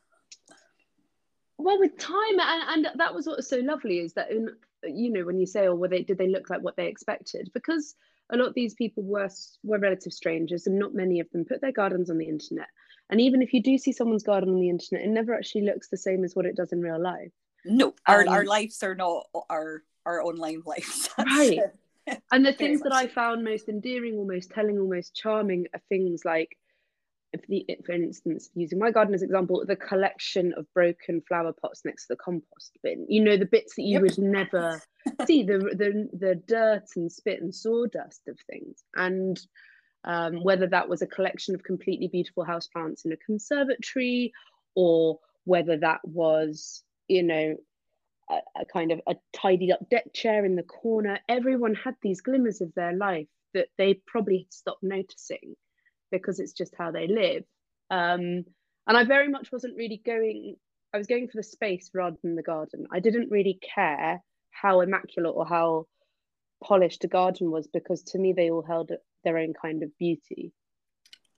Well, 1.63 1.79
with 1.79 1.99
time, 1.99 2.41
and, 2.41 2.87
and 2.87 2.99
that 2.99 3.15
was 3.15 3.27
what 3.27 3.37
was 3.37 3.47
so 3.47 3.59
lovely 3.59 3.99
is 3.99 4.15
that 4.15 4.31
in, 4.31 4.49
you 4.83 5.13
know 5.13 5.27
when 5.27 5.39
you 5.39 5.45
say, 5.45 5.67
"Oh, 5.67 5.75
were 5.75 5.89
they 5.89 6.03
did 6.03 6.17
they 6.17 6.27
look 6.27 6.49
like 6.49 6.63
what 6.63 6.75
they 6.75 6.87
expected?" 6.87 7.51
Because 7.53 7.95
a 8.33 8.37
lot 8.39 8.49
of 8.49 8.55
these 8.55 8.73
people 8.73 9.03
were 9.03 9.29
were 9.63 9.79
relative 9.79 10.15
strangers, 10.15 10.67
and 10.67 10.79
not 10.79 10.95
many 10.95 11.21
of 11.21 11.31
them 11.33 11.45
put 11.45 11.61
their 11.61 11.71
gardens 11.71 12.09
on 12.09 12.17
the 12.17 12.31
internet. 12.31 12.69
And 13.11 13.21
even 13.21 13.43
if 13.43 13.53
you 13.53 13.63
do 13.63 13.77
see 13.77 13.93
someone's 13.93 14.23
garden 14.23 14.49
on 14.49 14.59
the 14.59 14.71
internet, 14.71 15.05
it 15.05 15.11
never 15.11 15.35
actually 15.35 15.67
looks 15.67 15.89
the 15.89 15.99
same 15.99 16.25
as 16.25 16.35
what 16.35 16.47
it 16.47 16.57
does 16.57 16.73
in 16.73 16.81
real 16.81 16.99
life. 16.99 17.33
No, 17.67 17.95
our, 18.07 18.23
um, 18.23 18.29
our 18.29 18.45
lives 18.47 18.83
are 18.83 18.95
not 18.95 19.27
our 19.51 19.83
our 20.07 20.23
online 20.23 20.63
lives. 20.65 21.11
right. 21.19 21.61
And 22.33 22.45
the 22.45 22.53
things 22.59 22.81
that 22.83 22.93
I 22.93 23.07
found 23.07 23.45
most 23.45 23.69
endearing, 23.69 24.17
almost 24.17 24.51
telling, 24.51 24.79
almost 24.79 25.15
charming 25.15 25.67
are 25.75 25.81
things 25.89 26.25
like 26.25 26.57
if 27.33 27.47
the, 27.47 27.65
for 27.85 27.93
instance, 27.93 28.51
using 28.55 28.79
my 28.79 28.91
garden 28.91 29.15
as 29.15 29.23
example, 29.23 29.63
the 29.65 29.77
collection 29.77 30.53
of 30.57 30.67
broken 30.75 31.21
flower 31.21 31.53
pots 31.53 31.83
next 31.85 32.07
to 32.07 32.15
the 32.15 32.17
compost 32.17 32.77
bin. 32.83 33.07
You 33.09 33.23
know, 33.23 33.37
the 33.37 33.47
bits 33.47 33.77
that 33.77 33.83
you 33.83 33.95
yep. 33.95 34.03
would 34.03 34.19
never 34.19 34.83
see, 35.27 35.45
the, 35.45 35.59
the 35.59 36.09
the 36.13 36.35
dirt 36.35 36.87
and 36.97 37.11
spit 37.11 37.41
and 37.41 37.55
sawdust 37.55 38.23
of 38.27 38.39
things. 38.51 38.83
And 38.97 39.41
um, 40.05 40.43
whether 40.43 40.67
that 40.67 40.89
was 40.89 41.03
a 41.03 41.07
collection 41.07 41.55
of 41.55 41.63
completely 41.63 42.09
beautiful 42.09 42.45
houseplants 42.45 43.05
in 43.05 43.13
a 43.13 43.17
conservatory 43.17 44.33
or 44.75 45.19
whether 45.45 45.77
that 45.77 46.01
was, 46.05 46.83
you 47.07 47.23
know, 47.23 47.57
a, 48.31 48.61
a, 48.61 48.65
kind 48.65 48.93
of 48.93 49.01
a 49.07 49.17
tidied 49.33 49.73
up 49.73 49.89
deck 49.91 50.13
chair 50.13 50.45
in 50.45 50.57
the 50.57 50.63
corner. 50.63 51.19
Everyone 51.29 51.75
had 51.75 51.95
these 52.03 52.21
glimmers 52.21 52.61
of 52.61 52.73
their 52.75 52.93
life 52.93 53.29
that 53.55 53.69
they 53.77 53.95
probably 54.07 54.47
stopped 54.51 54.83
noticing 54.83 55.57
because 56.11 56.41
it's 56.41 56.53
just 56.53 56.75
how 56.77 56.91
they 56.91 57.07
live. 57.07 57.45
Um, 57.91 58.45
and 58.87 58.97
I 58.97 59.05
very 59.05 59.29
much 59.29 59.53
wasn't 59.53 59.77
really 59.77 60.01
going. 60.05 60.57
I 60.93 60.99
was 60.99 61.07
going 61.07 61.29
for 61.29 61.37
the 61.37 61.43
space 61.43 61.91
rather 61.95 62.17
than 62.23 62.35
the 62.35 62.43
garden. 62.43 62.87
I 62.93 63.01
didn't 63.01 63.31
really 63.31 63.59
care 63.75 64.21
how 64.51 64.81
immaculate 64.81 65.35
or 65.35 65.47
how 65.47 65.87
polished 66.63 67.05
a 67.05 67.09
garden 67.09 67.51
was 67.51 67.69
because 67.69 68.03
to 68.03 68.19
me 68.19 68.33
they 68.33 68.51
all 68.51 68.63
held 68.63 68.91
their 69.25 69.39
own 69.39 69.53
kind 69.61 69.83
of 69.83 69.97
beauty. 69.99 70.53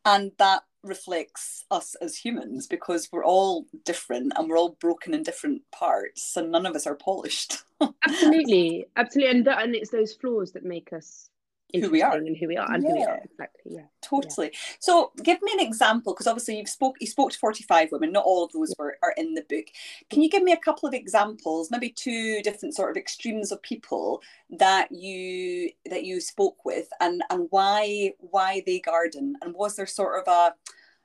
And 0.05 0.33
that 0.39 0.63
reflects 0.83 1.65
us 1.71 1.95
as 1.97 2.17
humans 2.17 2.67
because 2.67 3.09
we're 3.13 3.25
all 3.25 3.67
different 3.85 4.33
and 4.37 4.49
we're 4.49 4.59
all 4.59 4.77
broken 4.81 5.15
in 5.15 5.23
different 5.23 5.63
parts 5.71 6.37
and 6.37 6.51
none 6.51 6.67
of 6.67 6.75
us 6.75 6.87
are 6.87 6.95
polished. 6.95 7.59
absolutely, 8.09 8.87
absolutely, 8.97 9.31
and 9.31 9.47
that, 9.47 9.63
and 9.63 9.75
it's 9.75 9.91
those 9.91 10.15
flaws 10.15 10.53
that 10.53 10.65
make 10.65 10.93
us 10.93 11.31
who 11.75 11.91
we 11.91 12.03
are. 12.03 12.17
and 12.17 12.37
who 12.37 12.49
we 12.49 12.57
are 12.57 12.71
and 12.73 12.83
yeah. 12.83 12.89
who 12.89 12.95
we 12.97 13.03
are 13.03 13.21
exactly 13.25 13.73
yeah 13.77 13.83
totally. 14.03 14.51
Yeah. 14.53 14.59
so 14.81 15.13
give 15.23 15.41
me 15.43 15.53
an 15.55 15.61
example 15.61 16.13
because 16.13 16.27
obviously 16.27 16.59
you've 16.59 16.69
spoke 16.69 16.97
you 17.01 17.07
spoke 17.07 17.33
to 17.33 17.39
45 17.39 17.93
women. 17.93 18.13
Not 18.13 18.25
all 18.25 18.45
of 18.45 18.53
those 18.53 18.75
were 18.79 18.97
are 19.03 19.15
in 19.17 19.35
the 19.35 19.45
book. 19.49 19.67
Can 20.11 20.23
you 20.23 20.29
give 20.29 20.43
me 20.43 20.53
a 20.53 20.57
couple 20.57 20.89
of 20.89 20.95
examples 20.95 21.71
maybe 21.71 21.91
two 21.91 22.43
different 22.43 22.75
sort 22.75 22.91
of 22.91 22.97
extremes 22.97 23.53
of 23.53 23.63
people 23.63 24.23
that 24.51 24.93
you 24.93 25.71
that 25.87 26.05
you 26.05 26.21
spoke 26.21 26.65
with 26.65 26.89
and 27.01 27.23
and 27.31 27.47
why 27.51 28.13
why 28.19 28.63
they 28.67 28.81
garden? 28.81 29.37
And 29.43 29.55
was 29.55 29.77
there 29.77 29.87
sort 29.87 30.21
of 30.21 30.29
a 30.33 30.55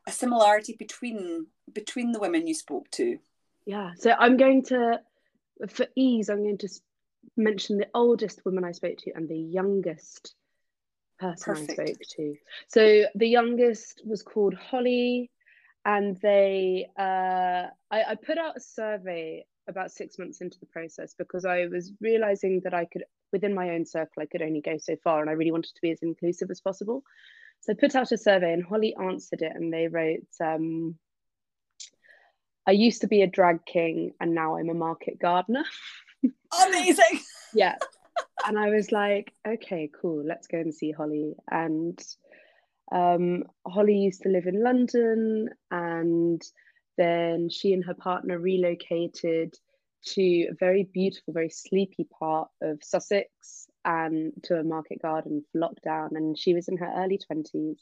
a 0.07 0.11
similarity 0.11 0.75
between 0.77 1.47
between 1.71 2.11
the 2.11 2.19
women 2.19 2.47
you 2.47 2.53
spoke 2.53 2.89
to? 2.91 3.19
Yeah. 3.65 3.91
So 3.97 4.11
i'm 4.17 4.37
going 4.37 4.63
to 4.63 5.01
for 5.67 5.87
ease 5.95 6.29
i'm 6.29 6.43
going 6.43 6.57
to 6.57 6.69
mention 7.35 7.77
the 7.77 7.87
oldest 7.93 8.45
woman 8.45 8.63
i 8.63 8.71
spoke 8.71 8.97
to 8.97 9.11
and 9.15 9.27
the 9.27 9.37
youngest 9.37 10.35
person 11.19 11.53
Perfect. 11.53 11.79
I 11.79 11.85
spoke 11.85 12.01
to. 12.17 12.35
So 12.67 13.05
the 13.15 13.27
youngest 13.27 14.01
was 14.05 14.23
called 14.23 14.53
Holly, 14.53 15.31
and 15.85 16.17
they 16.21 16.87
uh, 16.97 17.67
I, 17.91 18.03
I 18.09 18.15
put 18.15 18.37
out 18.37 18.57
a 18.57 18.61
survey 18.61 19.45
about 19.69 19.91
six 19.91 20.17
months 20.17 20.41
into 20.41 20.59
the 20.59 20.65
process 20.67 21.13
because 21.17 21.45
I 21.45 21.67
was 21.67 21.91
realizing 21.99 22.61
that 22.63 22.73
I 22.73 22.85
could 22.85 23.03
within 23.33 23.53
my 23.53 23.71
own 23.71 23.85
circle 23.85 24.23
I 24.23 24.25
could 24.25 24.41
only 24.41 24.61
go 24.61 24.77
so 24.77 24.95
far, 25.03 25.21
and 25.21 25.29
I 25.29 25.33
really 25.33 25.51
wanted 25.51 25.73
to 25.75 25.81
be 25.81 25.91
as 25.91 25.99
inclusive 26.01 26.49
as 26.51 26.61
possible. 26.61 27.03
So 27.61 27.73
I 27.73 27.75
put 27.79 27.95
out 27.95 28.11
a 28.11 28.17
survey, 28.17 28.53
and 28.53 28.63
Holly 28.63 28.95
answered 28.95 29.41
it, 29.41 29.53
and 29.55 29.73
they 29.73 29.87
wrote. 29.87 30.27
Um, 30.41 30.97
I 32.67 32.71
used 32.71 32.99
to 33.01 33.07
be 33.07 33.21
a 33.21 33.27
drag 33.27 33.65
king 33.65 34.11
and 34.19 34.35
now 34.35 34.57
I'm 34.57 34.67
a 34.67 34.73
market 34.73 35.17
gardener. 35.19 35.63
Amazing. 36.67 37.21
yeah 37.53 37.75
and 38.45 38.57
I 38.57 38.69
was 38.69 38.91
like, 38.91 39.33
okay, 39.47 39.89
cool, 40.01 40.23
let's 40.25 40.47
go 40.47 40.57
and 40.57 40.73
see 40.73 40.91
Holly. 40.91 41.35
And 41.49 41.99
um, 42.91 43.43
Holly 43.65 43.97
used 43.97 44.21
to 44.23 44.29
live 44.29 44.47
in 44.47 44.63
London, 44.63 45.49
and 45.69 46.41
then 46.97 47.49
she 47.49 47.73
and 47.73 47.83
her 47.85 47.93
partner 47.93 48.39
relocated 48.39 49.55
to 50.03 50.47
a 50.49 50.53
very 50.59 50.83
beautiful, 50.83 51.33
very 51.33 51.49
sleepy 51.49 52.07
part 52.19 52.49
of 52.61 52.79
Sussex 52.83 53.67
and 53.83 54.31
to 54.43 54.59
a 54.59 54.63
market 54.63 55.01
garden 55.01 55.43
for 55.51 55.59
lockdown. 55.59 56.11
And 56.11 56.37
she 56.37 56.53
was 56.53 56.67
in 56.67 56.77
her 56.77 56.93
early 56.97 57.19
20s. 57.29 57.79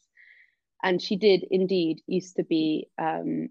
And 0.84 1.02
she 1.02 1.16
did 1.16 1.46
indeed 1.50 2.02
used 2.08 2.36
to 2.38 2.44
be 2.44 2.90
um, 2.98 3.50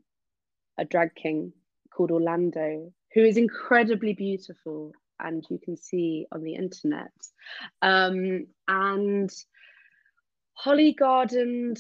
a 0.79 0.85
drag 0.85 1.15
king 1.15 1.53
called 1.93 2.11
Orlando, 2.11 2.93
who 3.13 3.23
is 3.23 3.37
incredibly 3.37 4.13
beautiful 4.13 4.93
and 5.21 5.45
you 5.51 5.59
can 5.63 5.77
see 5.77 6.27
on 6.33 6.43
the 6.43 6.55
internet. 6.55 7.13
Um, 7.83 8.47
and 8.69 9.31
Holly 10.55 10.93
gardened 10.93 11.79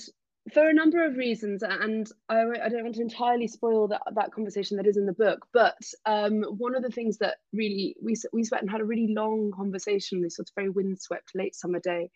for 0.52 0.68
a 0.68 0.74
number 0.74 1.04
of 1.04 1.16
reasons, 1.16 1.62
and 1.62 2.06
I, 2.28 2.42
I, 2.62 2.68
don't 2.68 2.82
want 2.82 2.96
to 2.96 3.00
entirely 3.00 3.48
spoil 3.48 3.88
that, 3.88 4.02
that 4.14 4.32
conversation 4.32 4.76
that 4.76 4.86
is 4.86 4.98
in 4.98 5.06
the 5.06 5.12
book. 5.14 5.46
But 5.54 5.78
um, 6.04 6.42
one 6.58 6.74
of 6.74 6.82
the 6.82 6.90
things 6.90 7.16
that 7.18 7.36
really 7.54 7.96
we 8.02 8.14
we 8.32 8.44
sat 8.44 8.60
and 8.60 8.70
had 8.70 8.82
a 8.82 8.84
really 8.84 9.14
long 9.14 9.52
conversation 9.56 10.20
this 10.20 10.36
sort 10.36 10.50
of 10.50 10.54
very 10.54 10.68
windswept 10.68 11.30
late 11.34 11.54
summer 11.54 11.80
day, 11.80 12.10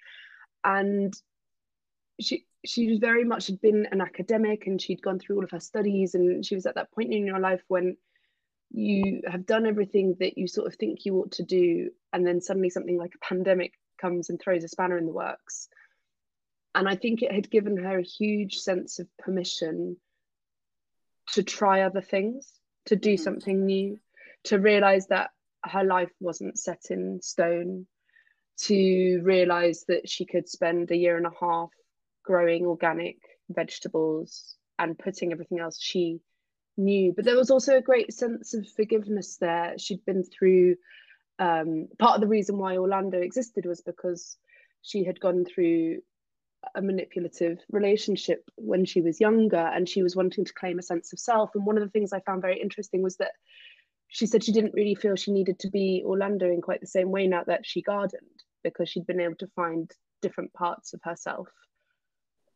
and 0.62 1.14
she 2.20 2.44
she 2.66 2.88
was 2.88 2.98
very 2.98 3.24
much 3.24 3.46
had 3.46 3.60
been 3.60 3.86
an 3.92 4.00
academic 4.00 4.66
and 4.66 4.82
she'd 4.82 5.02
gone 5.02 5.18
through 5.18 5.36
all 5.36 5.44
of 5.44 5.50
her 5.50 5.60
studies 5.60 6.14
and 6.14 6.44
she 6.44 6.54
was 6.54 6.66
at 6.66 6.74
that 6.74 6.90
point 6.92 7.12
in 7.12 7.26
your 7.26 7.38
life 7.38 7.62
when 7.68 7.96
you 8.70 9.22
have 9.26 9.46
done 9.46 9.66
everything 9.66 10.16
that 10.20 10.36
you 10.36 10.46
sort 10.46 10.66
of 10.66 10.74
think 10.74 11.04
you 11.04 11.16
ought 11.16 11.32
to 11.32 11.42
do 11.42 11.90
and 12.12 12.26
then 12.26 12.40
suddenly 12.40 12.70
something 12.70 12.98
like 12.98 13.14
a 13.14 13.24
pandemic 13.24 13.72
comes 14.00 14.28
and 14.28 14.40
throws 14.40 14.64
a 14.64 14.68
spanner 14.68 14.98
in 14.98 15.06
the 15.06 15.12
works 15.12 15.68
and 16.74 16.88
i 16.88 16.94
think 16.94 17.22
it 17.22 17.32
had 17.32 17.50
given 17.50 17.76
her 17.76 17.98
a 17.98 18.02
huge 18.02 18.56
sense 18.56 18.98
of 18.98 19.08
permission 19.18 19.96
to 21.32 21.42
try 21.42 21.82
other 21.82 22.00
things 22.00 22.52
to 22.86 22.96
do 22.96 23.14
mm-hmm. 23.14 23.22
something 23.22 23.64
new 23.66 23.98
to 24.44 24.58
realize 24.58 25.06
that 25.08 25.30
her 25.64 25.84
life 25.84 26.12
wasn't 26.20 26.58
set 26.58 26.86
in 26.90 27.20
stone 27.22 27.86
to 28.58 29.20
realize 29.22 29.84
that 29.88 30.08
she 30.08 30.24
could 30.24 30.48
spend 30.48 30.90
a 30.90 30.96
year 30.96 31.16
and 31.16 31.26
a 31.26 31.32
half 31.40 31.70
growing 32.24 32.66
organic 32.66 33.16
vegetables 33.48 34.56
and 34.78 34.98
putting 34.98 35.32
everything 35.32 35.58
else 35.58 35.80
she 35.80 36.20
knew. 36.78 37.12
But 37.14 37.24
there 37.24 37.36
was 37.36 37.50
also 37.50 37.76
a 37.76 37.82
great 37.82 38.12
sense 38.12 38.54
of 38.54 38.68
forgiveness 38.70 39.36
there. 39.36 39.74
She'd 39.78 40.04
been 40.04 40.24
through 40.24 40.76
um, 41.38 41.88
part 41.98 42.16
of 42.16 42.20
the 42.20 42.26
reason 42.26 42.58
why 42.58 42.76
Orlando 42.76 43.20
existed 43.20 43.66
was 43.66 43.80
because 43.80 44.36
she 44.82 45.04
had 45.04 45.20
gone 45.20 45.44
through 45.44 45.98
a 46.74 46.82
manipulative 46.82 47.58
relationship 47.70 48.48
when 48.56 48.84
she 48.84 49.00
was 49.00 49.20
younger 49.20 49.56
and 49.56 49.88
she 49.88 50.02
was 50.02 50.16
wanting 50.16 50.44
to 50.44 50.52
claim 50.52 50.78
a 50.78 50.82
sense 50.82 51.12
of 51.12 51.18
self. 51.18 51.50
And 51.54 51.64
one 51.64 51.76
of 51.76 51.84
the 51.84 51.90
things 51.90 52.12
I 52.12 52.20
found 52.20 52.42
very 52.42 52.60
interesting 52.60 53.02
was 53.02 53.16
that 53.16 53.32
she 54.08 54.26
said 54.26 54.42
she 54.42 54.52
didn't 54.52 54.74
really 54.74 54.94
feel 54.94 55.14
she 55.14 55.32
needed 55.32 55.58
to 55.60 55.70
be 55.70 56.02
Orlando 56.04 56.46
in 56.46 56.62
quite 56.62 56.80
the 56.80 56.86
same 56.86 57.10
way 57.10 57.26
now 57.26 57.44
that 57.46 57.66
she 57.66 57.82
gardened 57.82 58.22
because 58.64 58.88
she'd 58.88 59.06
been 59.06 59.20
able 59.20 59.36
to 59.36 59.50
find 59.54 59.90
different 60.20 60.52
parts 60.52 60.94
of 60.94 61.00
herself 61.04 61.48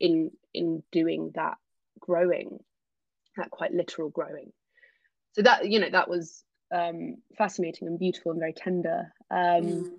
in 0.00 0.32
in 0.52 0.82
doing 0.90 1.30
that 1.34 1.56
growing 2.00 2.58
that 3.36 3.50
quite 3.50 3.72
literal 3.72 4.10
growing. 4.10 4.52
So 5.32 5.42
that 5.42 5.68
you 5.68 5.80
know 5.80 5.90
that 5.90 6.08
was 6.08 6.44
um, 6.72 7.16
fascinating 7.36 7.88
and 7.88 7.98
beautiful 7.98 8.32
and 8.32 8.40
very 8.40 8.52
tender. 8.52 9.12
Um, 9.30 9.62
mm. 9.62 9.90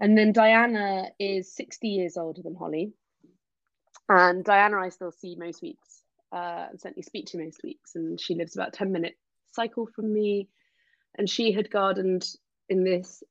And 0.00 0.16
then 0.16 0.32
Diana 0.32 1.08
is 1.18 1.54
60 1.54 1.88
years 1.88 2.16
older 2.16 2.42
than 2.42 2.54
Holly. 2.54 2.92
And 4.08 4.44
Diana, 4.44 4.78
I 4.78 4.90
still 4.90 5.10
see 5.10 5.36
most 5.36 5.60
weeks 5.60 6.02
uh, 6.32 6.66
and 6.70 6.80
certainly 6.80 7.02
speak 7.02 7.26
to 7.26 7.38
most 7.38 7.62
weeks. 7.64 7.94
And 7.94 8.20
she 8.20 8.34
lives 8.34 8.54
about 8.54 8.72
10 8.72 8.92
minute 8.92 9.14
cycle 9.52 9.86
from 9.86 10.12
me. 10.12 10.48
And 11.16 11.28
she 11.28 11.52
had 11.52 11.70
gardened 11.70 12.26
in 12.68 12.84
this. 12.84 13.22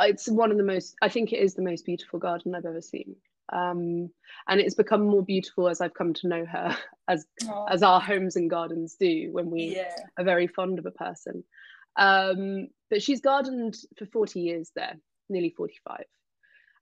It's 0.00 0.28
one 0.28 0.50
of 0.50 0.56
the 0.56 0.64
most, 0.64 0.96
I 1.00 1.08
think 1.08 1.32
it 1.32 1.38
is 1.38 1.54
the 1.54 1.62
most 1.62 1.86
beautiful 1.86 2.18
garden 2.18 2.54
I've 2.54 2.66
ever 2.66 2.82
seen 2.82 3.16
um, 3.52 4.10
and 4.48 4.60
it's 4.60 4.74
become 4.74 5.06
more 5.06 5.22
beautiful 5.22 5.68
as 5.68 5.80
I've 5.80 5.94
come 5.94 6.14
to 6.14 6.28
know 6.28 6.44
her, 6.44 6.76
as 7.08 7.26
Aww. 7.42 7.66
as 7.70 7.82
our 7.82 8.00
homes 8.00 8.36
and 8.36 8.50
gardens 8.50 8.96
do 8.98 9.28
when 9.32 9.50
we 9.50 9.76
yeah. 9.76 9.94
are 10.18 10.24
very 10.24 10.46
fond 10.46 10.78
of 10.78 10.86
a 10.86 10.90
person. 10.90 11.44
Um, 11.96 12.68
but 12.90 13.02
she's 13.02 13.20
gardened 13.20 13.76
for 13.98 14.06
40 14.06 14.40
years 14.40 14.70
there, 14.74 14.96
nearly 15.28 15.50
45. 15.56 16.04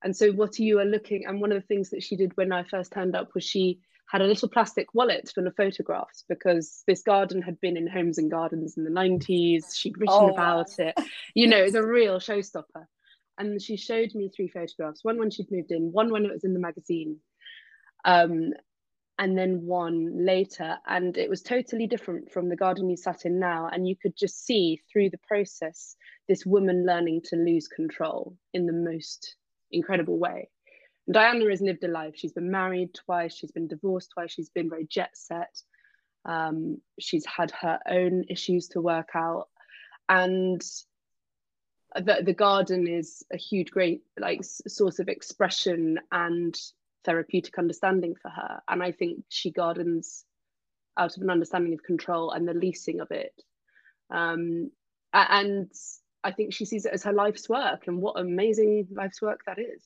And 0.02 0.16
so, 0.16 0.32
what 0.32 0.58
you 0.58 0.80
are 0.80 0.84
looking, 0.84 1.24
and 1.26 1.40
one 1.40 1.52
of 1.52 1.62
the 1.62 1.66
things 1.66 1.90
that 1.90 2.02
she 2.02 2.16
did 2.16 2.36
when 2.36 2.52
I 2.52 2.64
first 2.64 2.92
turned 2.92 3.16
up 3.16 3.34
was 3.34 3.44
she 3.44 3.80
had 4.10 4.20
a 4.20 4.26
little 4.26 4.48
plastic 4.48 4.92
wallet 4.92 5.32
full 5.34 5.46
of 5.46 5.56
photographs 5.56 6.24
because 6.28 6.82
this 6.86 7.02
garden 7.02 7.40
had 7.40 7.58
been 7.60 7.76
in 7.76 7.86
homes 7.86 8.18
and 8.18 8.30
gardens 8.30 8.76
in 8.76 8.84
the 8.84 8.90
90s. 8.90 9.74
She'd 9.74 9.96
written 9.98 10.14
oh, 10.14 10.28
about 10.28 10.68
wow. 10.78 10.86
it. 10.86 10.94
You 11.34 11.46
know, 11.46 11.56
it's 11.56 11.74
a 11.74 11.82
real 11.82 12.18
showstopper 12.18 12.86
and 13.38 13.60
she 13.60 13.76
showed 13.76 14.14
me 14.14 14.28
three 14.28 14.48
photographs 14.48 15.04
one 15.04 15.18
when 15.18 15.30
she'd 15.30 15.50
moved 15.50 15.70
in 15.70 15.92
one 15.92 16.10
when 16.10 16.24
it 16.24 16.32
was 16.32 16.44
in 16.44 16.54
the 16.54 16.60
magazine 16.60 17.18
um, 18.04 18.52
and 19.18 19.38
then 19.38 19.62
one 19.64 20.24
later. 20.24 20.76
And 20.86 21.16
it 21.16 21.30
was 21.30 21.42
totally 21.42 21.86
different 21.86 22.32
from 22.32 22.48
the 22.48 22.56
garden 22.56 22.90
you 22.90 22.96
sat 22.96 23.24
in 23.24 23.38
now. 23.38 23.68
And 23.72 23.86
you 23.86 23.96
could 23.96 24.16
just 24.16 24.44
see 24.44 24.82
through 24.92 25.10
the 25.10 25.20
process 25.26 25.96
this 26.28 26.44
woman 26.44 26.84
learning 26.86 27.22
to 27.26 27.36
lose 27.36 27.68
control 27.68 28.36
in 28.52 28.66
the 28.66 28.72
most 28.72 29.36
incredible 29.70 30.18
way. 30.18 30.48
Diana 31.10 31.48
has 31.50 31.60
lived 31.60 31.84
a 31.84 31.88
life. 31.88 32.14
She's 32.16 32.32
been 32.32 32.50
married 32.50 32.94
twice. 32.94 33.36
She's 33.36 33.52
been 33.52 33.68
divorced 33.68 34.10
twice. 34.14 34.32
She's 34.32 34.50
been 34.50 34.70
very 34.70 34.86
jet 34.86 35.10
set. 35.14 35.54
Um, 36.24 36.78
she's 36.98 37.26
had 37.26 37.50
her 37.60 37.78
own 37.88 38.24
issues 38.30 38.68
to 38.68 38.80
work 38.80 39.10
out. 39.14 39.48
And 40.08 40.62
the, 41.94 42.22
the 42.24 42.34
garden 42.34 42.86
is 42.86 43.24
a 43.32 43.36
huge 43.36 43.70
great 43.70 44.02
like 44.18 44.40
source 44.42 44.98
of 44.98 45.08
expression 45.08 45.98
and 46.12 46.58
therapeutic 47.04 47.58
understanding 47.58 48.14
for 48.20 48.30
her. 48.30 48.60
And 48.68 48.82
i 48.82 48.90
think 48.92 49.24
she 49.28 49.50
gardens 49.50 50.24
out 50.96 51.16
of 51.16 51.22
an 51.22 51.30
understanding 51.30 51.74
of 51.74 51.82
control 51.82 52.30
and 52.30 52.46
the 52.46 52.54
leasing 52.54 53.00
of 53.00 53.10
it. 53.10 53.34
Um, 54.10 54.70
and 55.12 55.70
i 56.24 56.30
think 56.32 56.52
she 56.52 56.64
sees 56.64 56.86
it 56.86 56.92
as 56.92 57.04
her 57.04 57.12
life's 57.12 57.48
work 57.48 57.86
and 57.86 58.00
what 58.00 58.18
amazing 58.18 58.88
life's 58.90 59.22
work 59.22 59.40
that 59.46 59.58
is. 59.58 59.82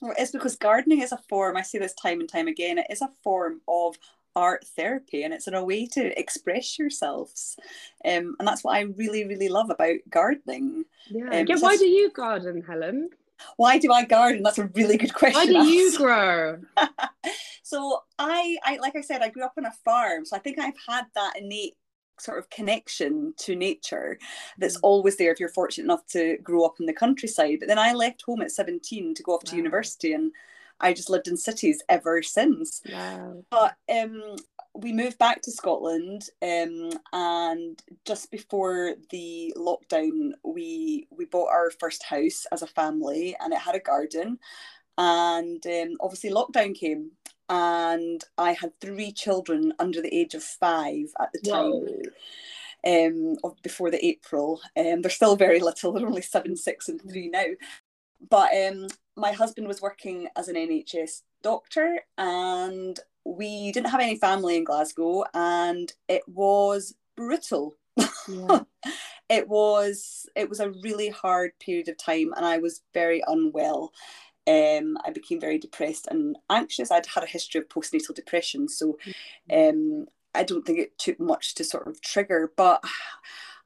Well, 0.00 0.14
it's 0.16 0.30
because 0.30 0.56
gardening 0.56 1.00
is 1.00 1.12
a 1.12 1.18
form, 1.28 1.56
I 1.56 1.62
see 1.62 1.78
this 1.78 1.94
time 1.94 2.20
and 2.20 2.28
time 2.28 2.46
again, 2.46 2.78
it 2.78 2.86
is 2.88 3.02
a 3.02 3.10
form 3.24 3.60
of 3.66 3.96
art 4.36 4.64
therapy 4.76 5.22
and 5.22 5.34
it's 5.34 5.48
in 5.48 5.54
a 5.54 5.64
way 5.64 5.86
to 5.86 6.18
express 6.18 6.78
yourselves. 6.78 7.56
Um, 8.04 8.36
and 8.38 8.46
that's 8.46 8.64
what 8.64 8.76
I 8.76 8.82
really, 8.82 9.26
really 9.26 9.48
love 9.48 9.70
about 9.70 9.96
gardening. 10.08 10.84
Yeah. 11.08 11.28
Um, 11.30 11.46
yeah 11.48 11.56
why 11.58 11.76
do 11.76 11.86
you 11.86 12.10
garden, 12.10 12.62
Helen? 12.66 13.10
Why 13.56 13.78
do 13.78 13.92
I 13.92 14.04
garden? 14.04 14.42
That's 14.42 14.58
a 14.58 14.66
really 14.74 14.96
good 14.96 15.14
question. 15.14 15.38
Why 15.38 15.46
do 15.46 15.68
you 15.68 15.96
grow? 15.96 16.58
so 17.62 18.00
I, 18.18 18.56
I, 18.64 18.78
like 18.78 18.96
I 18.96 19.00
said, 19.00 19.22
I 19.22 19.28
grew 19.28 19.44
up 19.44 19.54
on 19.56 19.64
a 19.64 19.72
farm, 19.84 20.24
so 20.24 20.36
I 20.36 20.40
think 20.40 20.58
I've 20.58 20.74
had 20.88 21.04
that 21.14 21.34
innate 21.38 21.74
sort 22.20 22.38
of 22.38 22.50
connection 22.50 23.32
to 23.38 23.54
nature 23.54 24.18
that's 24.58 24.76
mm. 24.76 24.82
always 24.82 25.16
there 25.16 25.32
if 25.32 25.38
you're 25.38 25.48
fortunate 25.48 25.84
enough 25.84 26.04
to 26.08 26.36
grow 26.42 26.64
up 26.64 26.76
in 26.80 26.86
the 26.86 26.92
countryside. 26.92 27.58
But 27.60 27.68
then 27.68 27.78
I 27.78 27.92
left 27.92 28.22
home 28.22 28.42
at 28.42 28.50
17 28.50 29.14
to 29.14 29.22
go 29.22 29.34
off 29.34 29.42
wow. 29.46 29.50
to 29.50 29.56
university 29.56 30.12
and 30.12 30.32
I 30.80 30.92
just 30.92 31.10
lived 31.10 31.28
in 31.28 31.36
cities 31.36 31.82
ever 31.88 32.22
since. 32.22 32.80
Wow. 32.90 33.44
But 33.50 33.74
um, 33.92 34.36
we 34.74 34.92
moved 34.92 35.18
back 35.18 35.42
to 35.42 35.50
Scotland, 35.50 36.22
um, 36.42 36.90
and 37.12 37.82
just 38.04 38.30
before 38.30 38.94
the 39.10 39.52
lockdown, 39.56 40.32
we 40.44 41.08
we 41.10 41.24
bought 41.24 41.48
our 41.48 41.70
first 41.80 42.04
house 42.04 42.46
as 42.52 42.62
a 42.62 42.66
family, 42.66 43.36
and 43.40 43.52
it 43.52 43.58
had 43.58 43.74
a 43.74 43.80
garden. 43.80 44.38
And 44.96 45.64
um, 45.66 45.96
obviously, 46.00 46.30
lockdown 46.30 46.74
came, 46.74 47.12
and 47.48 48.22
I 48.36 48.52
had 48.52 48.78
three 48.80 49.12
children 49.12 49.72
under 49.78 50.00
the 50.00 50.14
age 50.14 50.34
of 50.34 50.42
five 50.42 51.06
at 51.20 51.30
the 51.32 51.40
time. 51.40 51.86
Um, 52.86 53.36
before 53.62 53.90
the 53.90 54.04
April, 54.04 54.60
um, 54.76 55.02
they're 55.02 55.10
still 55.10 55.34
very 55.34 55.58
little. 55.60 55.92
They're 55.92 56.06
only 56.06 56.22
seven, 56.22 56.56
six, 56.56 56.88
and 56.88 57.00
three 57.00 57.28
now. 57.28 57.46
But 58.28 58.50
um, 58.54 58.88
my 59.16 59.32
husband 59.32 59.68
was 59.68 59.82
working 59.82 60.28
as 60.36 60.48
an 60.48 60.56
NHS 60.56 61.22
doctor, 61.42 62.00
and 62.16 62.98
we 63.24 63.72
didn't 63.72 63.90
have 63.90 64.00
any 64.00 64.16
family 64.16 64.56
in 64.56 64.64
Glasgow, 64.64 65.24
and 65.34 65.92
it 66.08 66.22
was 66.26 66.94
brutal. 67.16 67.76
Yeah. 68.28 68.60
it 69.28 69.48
was 69.48 70.26
it 70.34 70.48
was 70.48 70.60
a 70.60 70.70
really 70.82 71.08
hard 71.08 71.52
period 71.60 71.88
of 71.88 71.98
time, 71.98 72.32
and 72.36 72.44
I 72.44 72.58
was 72.58 72.82
very 72.94 73.22
unwell. 73.26 73.92
Um, 74.46 74.96
I 75.04 75.10
became 75.12 75.40
very 75.40 75.58
depressed 75.58 76.08
and 76.10 76.38
anxious. 76.48 76.90
I'd 76.90 77.06
had 77.06 77.24
a 77.24 77.26
history 77.26 77.60
of 77.60 77.68
postnatal 77.68 78.14
depression, 78.14 78.68
so 78.68 78.98
mm-hmm. 79.50 79.78
um, 79.78 80.06
I 80.34 80.42
don't 80.42 80.64
think 80.64 80.78
it 80.78 80.98
took 80.98 81.20
much 81.20 81.54
to 81.56 81.64
sort 81.64 81.86
of 81.86 82.00
trigger. 82.00 82.52
But 82.56 82.82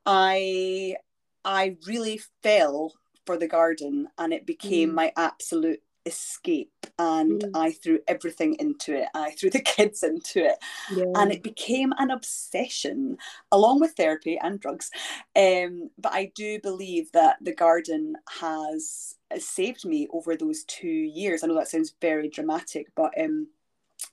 I 0.06 0.96
I 1.44 1.76
really 1.86 2.20
fell 2.42 2.94
for 3.26 3.36
the 3.36 3.48
garden 3.48 4.08
and 4.18 4.32
it 4.32 4.46
became 4.46 4.90
mm. 4.90 4.94
my 4.94 5.12
absolute 5.16 5.82
escape 6.04 6.86
and 6.98 7.42
mm. 7.42 7.50
I 7.54 7.72
threw 7.72 8.00
everything 8.08 8.54
into 8.58 8.94
it. 8.94 9.08
I 9.14 9.30
threw 9.30 9.50
the 9.50 9.60
kids 9.76 10.02
into 10.02 10.44
it. 10.44 10.56
Yeah. 10.94 11.04
And 11.14 11.32
it 11.32 11.42
became 11.42 11.92
an 11.98 12.10
obsession 12.10 13.18
along 13.50 13.80
with 13.80 13.92
therapy 13.92 14.38
and 14.42 14.60
drugs. 14.60 14.90
Um, 15.36 15.90
but 15.98 16.12
I 16.12 16.32
do 16.34 16.58
believe 16.60 17.12
that 17.12 17.36
the 17.40 17.54
garden 17.54 18.16
has 18.40 19.16
saved 19.38 19.84
me 19.84 20.08
over 20.12 20.36
those 20.36 20.64
two 20.64 20.88
years. 20.88 21.42
I 21.42 21.46
know 21.46 21.54
that 21.54 21.68
sounds 21.68 21.94
very 22.00 22.28
dramatic, 22.28 22.88
but 22.94 23.12
um, 23.20 23.48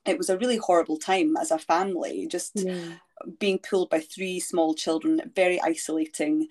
it 0.05 0.17
was 0.17 0.29
a 0.29 0.37
really 0.37 0.57
horrible 0.57 0.97
time 0.97 1.35
as 1.37 1.51
a 1.51 1.57
family, 1.57 2.27
just 2.27 2.51
yeah. 2.55 2.93
being 3.39 3.59
pulled 3.59 3.89
by 3.89 3.99
three 3.99 4.39
small 4.39 4.73
children, 4.73 5.21
very 5.35 5.61
isolating 5.61 6.47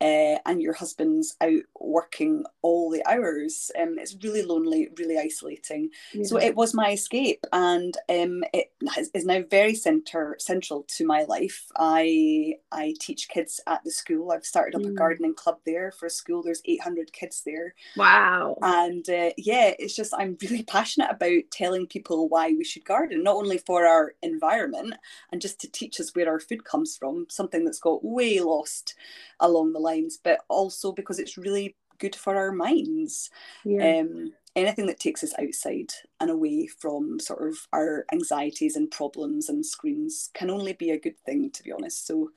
uh, 0.00 0.38
and 0.44 0.60
your 0.60 0.74
husband's 0.74 1.36
out 1.40 1.62
working 1.80 2.44
all 2.62 2.90
the 2.90 3.04
hours. 3.06 3.70
Um, 3.80 3.96
it's 3.98 4.16
really 4.22 4.42
lonely, 4.42 4.88
really 4.98 5.18
isolating. 5.18 5.90
Yeah. 6.12 6.24
So 6.24 6.38
it 6.38 6.54
was 6.54 6.74
my 6.74 6.92
escape, 6.92 7.44
and 7.52 7.96
um, 8.08 8.44
it 8.52 8.72
has, 8.94 9.10
is 9.14 9.24
now 9.24 9.42
very 9.50 9.74
center 9.74 10.36
central 10.38 10.84
to 10.96 11.06
my 11.06 11.24
life. 11.24 11.66
I 11.78 12.56
I 12.70 12.94
teach 13.00 13.28
kids 13.28 13.60
at 13.66 13.82
the 13.84 13.90
school. 13.90 14.32
I've 14.32 14.44
started 14.44 14.74
up 14.74 14.82
mm. 14.82 14.90
a 14.90 14.92
gardening 14.92 15.34
club 15.34 15.58
there 15.64 15.92
for 15.92 16.06
a 16.06 16.10
school. 16.10 16.42
There's 16.42 16.62
800 16.64 17.12
kids 17.12 17.42
there. 17.46 17.74
Wow! 17.96 18.58
And 18.60 19.08
uh, 19.08 19.30
yeah, 19.38 19.72
it's 19.78 19.96
just 19.96 20.12
I'm 20.16 20.36
really 20.42 20.62
passionate 20.62 21.10
about 21.10 21.42
telling 21.50 21.86
people 21.86 22.28
why 22.28 22.48
we 22.48 22.64
should 22.64 22.84
garden, 22.84 23.22
not 23.22 23.36
only 23.36 23.58
for 23.58 23.86
our 23.86 24.14
environment 24.22 24.94
and 25.32 25.40
just 25.40 25.60
to 25.60 25.70
teach 25.70 26.00
us 26.00 26.14
where 26.14 26.28
our 26.28 26.40
food 26.40 26.64
comes 26.64 26.96
from, 26.96 27.26
something 27.30 27.64
that's 27.64 27.80
got 27.80 28.04
way 28.04 28.40
lost 28.40 28.94
along 29.40 29.72
the 29.72 29.85
lines, 29.86 30.18
but 30.22 30.40
also 30.48 30.92
because 30.92 31.18
it's 31.18 31.38
really 31.38 31.76
good 31.98 32.14
for 32.14 32.36
our 32.36 32.52
minds. 32.52 33.30
Yeah. 33.64 34.00
Um, 34.00 34.32
anything 34.54 34.86
that 34.86 35.00
takes 35.00 35.22
us 35.22 35.34
outside 35.38 35.92
and 36.20 36.30
away 36.30 36.66
from 36.66 37.20
sort 37.20 37.46
of 37.46 37.56
our 37.72 38.06
anxieties 38.12 38.76
and 38.76 38.90
problems 38.90 39.48
and 39.48 39.64
screens 39.64 40.30
can 40.34 40.50
only 40.50 40.72
be 40.72 40.90
a 40.90 41.00
good 41.00 41.18
thing, 41.24 41.50
to 41.50 41.62
be 41.62 41.72
honest. 41.72 42.06
So, 42.06 42.30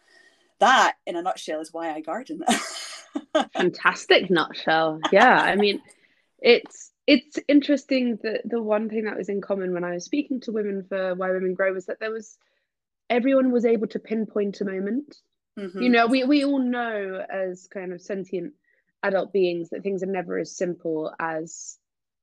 that 0.59 0.95
in 1.05 1.15
a 1.15 1.21
nutshell 1.21 1.62
is 1.62 1.73
why 1.73 1.93
I 1.93 2.01
garden. 2.01 2.43
Fantastic 3.53 4.29
nutshell. 4.29 4.99
Yeah, 5.12 5.41
I 5.41 5.55
mean, 5.55 5.81
it's 6.39 6.91
it's 7.07 7.39
interesting 7.47 8.19
that 8.23 8.41
the 8.45 8.62
one 8.62 8.89
thing 8.89 9.05
that 9.05 9.17
was 9.17 9.29
in 9.29 9.41
common 9.41 9.73
when 9.73 9.83
I 9.83 9.93
was 9.93 10.05
speaking 10.05 10.41
to 10.41 10.51
women 10.51 10.85
for 10.88 11.15
Why 11.15 11.31
Women 11.31 11.55
Grow 11.55 11.73
was 11.73 11.88
that 11.88 11.99
there 11.99 12.12
was 12.12 12.38
everyone 13.09 13.51
was 13.51 13.65
able 13.65 13.88
to 13.88 13.99
pinpoint 13.99 14.62
a 14.62 14.65
moment 14.65 15.17
Mm-hmm. 15.60 15.82
You 15.82 15.89
know, 15.89 16.08
we, 16.08 16.24
we 16.24 16.45
all 16.45 16.60
know 16.60 17.26
as 17.30 17.67
kind 17.67 17.91
of 17.91 18.02
sentient 18.02 18.54
adult 19.04 19.34
beings 19.34 19.69
that 19.69 19.84
things 19.84 20.04
are 20.04 20.08
never 20.08 20.38
as 20.38 20.56
simple 20.56 21.13
as 21.19 21.78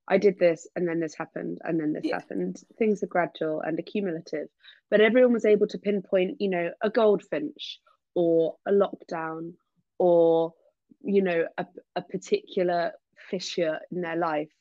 I 0.08 0.18
did 0.18 0.38
this 0.38 0.66
and 0.76 0.88
then 0.88 1.00
this 1.00 1.14
happened 1.14 1.58
and 1.62 1.78
then 1.80 1.92
this 1.92 2.04
yeah. 2.04 2.14
happened. 2.14 2.60
Things 2.78 3.02
are 3.02 3.08
gradual 3.08 3.60
and 3.60 3.78
accumulative. 3.78 4.48
But 4.90 5.00
everyone 5.00 5.32
was 5.32 5.44
able 5.44 5.66
to 5.68 5.78
pinpoint, 5.78 6.40
you 6.40 6.48
know, 6.48 6.70
a 6.80 6.90
goldfinch 6.90 7.80
or 8.14 8.56
a 8.66 8.70
lockdown 8.70 9.54
or, 9.98 10.54
you 11.02 11.22
know, 11.22 11.46
a, 11.58 11.66
a 11.96 12.02
particular 12.02 12.92
fissure 13.30 13.80
in 13.90 14.00
their 14.00 14.16
life 14.16 14.52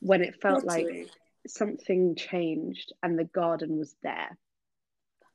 when 0.00 0.22
it 0.22 0.40
felt 0.40 0.64
like 0.64 1.08
something 1.46 2.14
changed 2.14 2.92
and 3.02 3.18
the 3.18 3.24
garden 3.24 3.78
was 3.78 3.94
there 4.02 4.36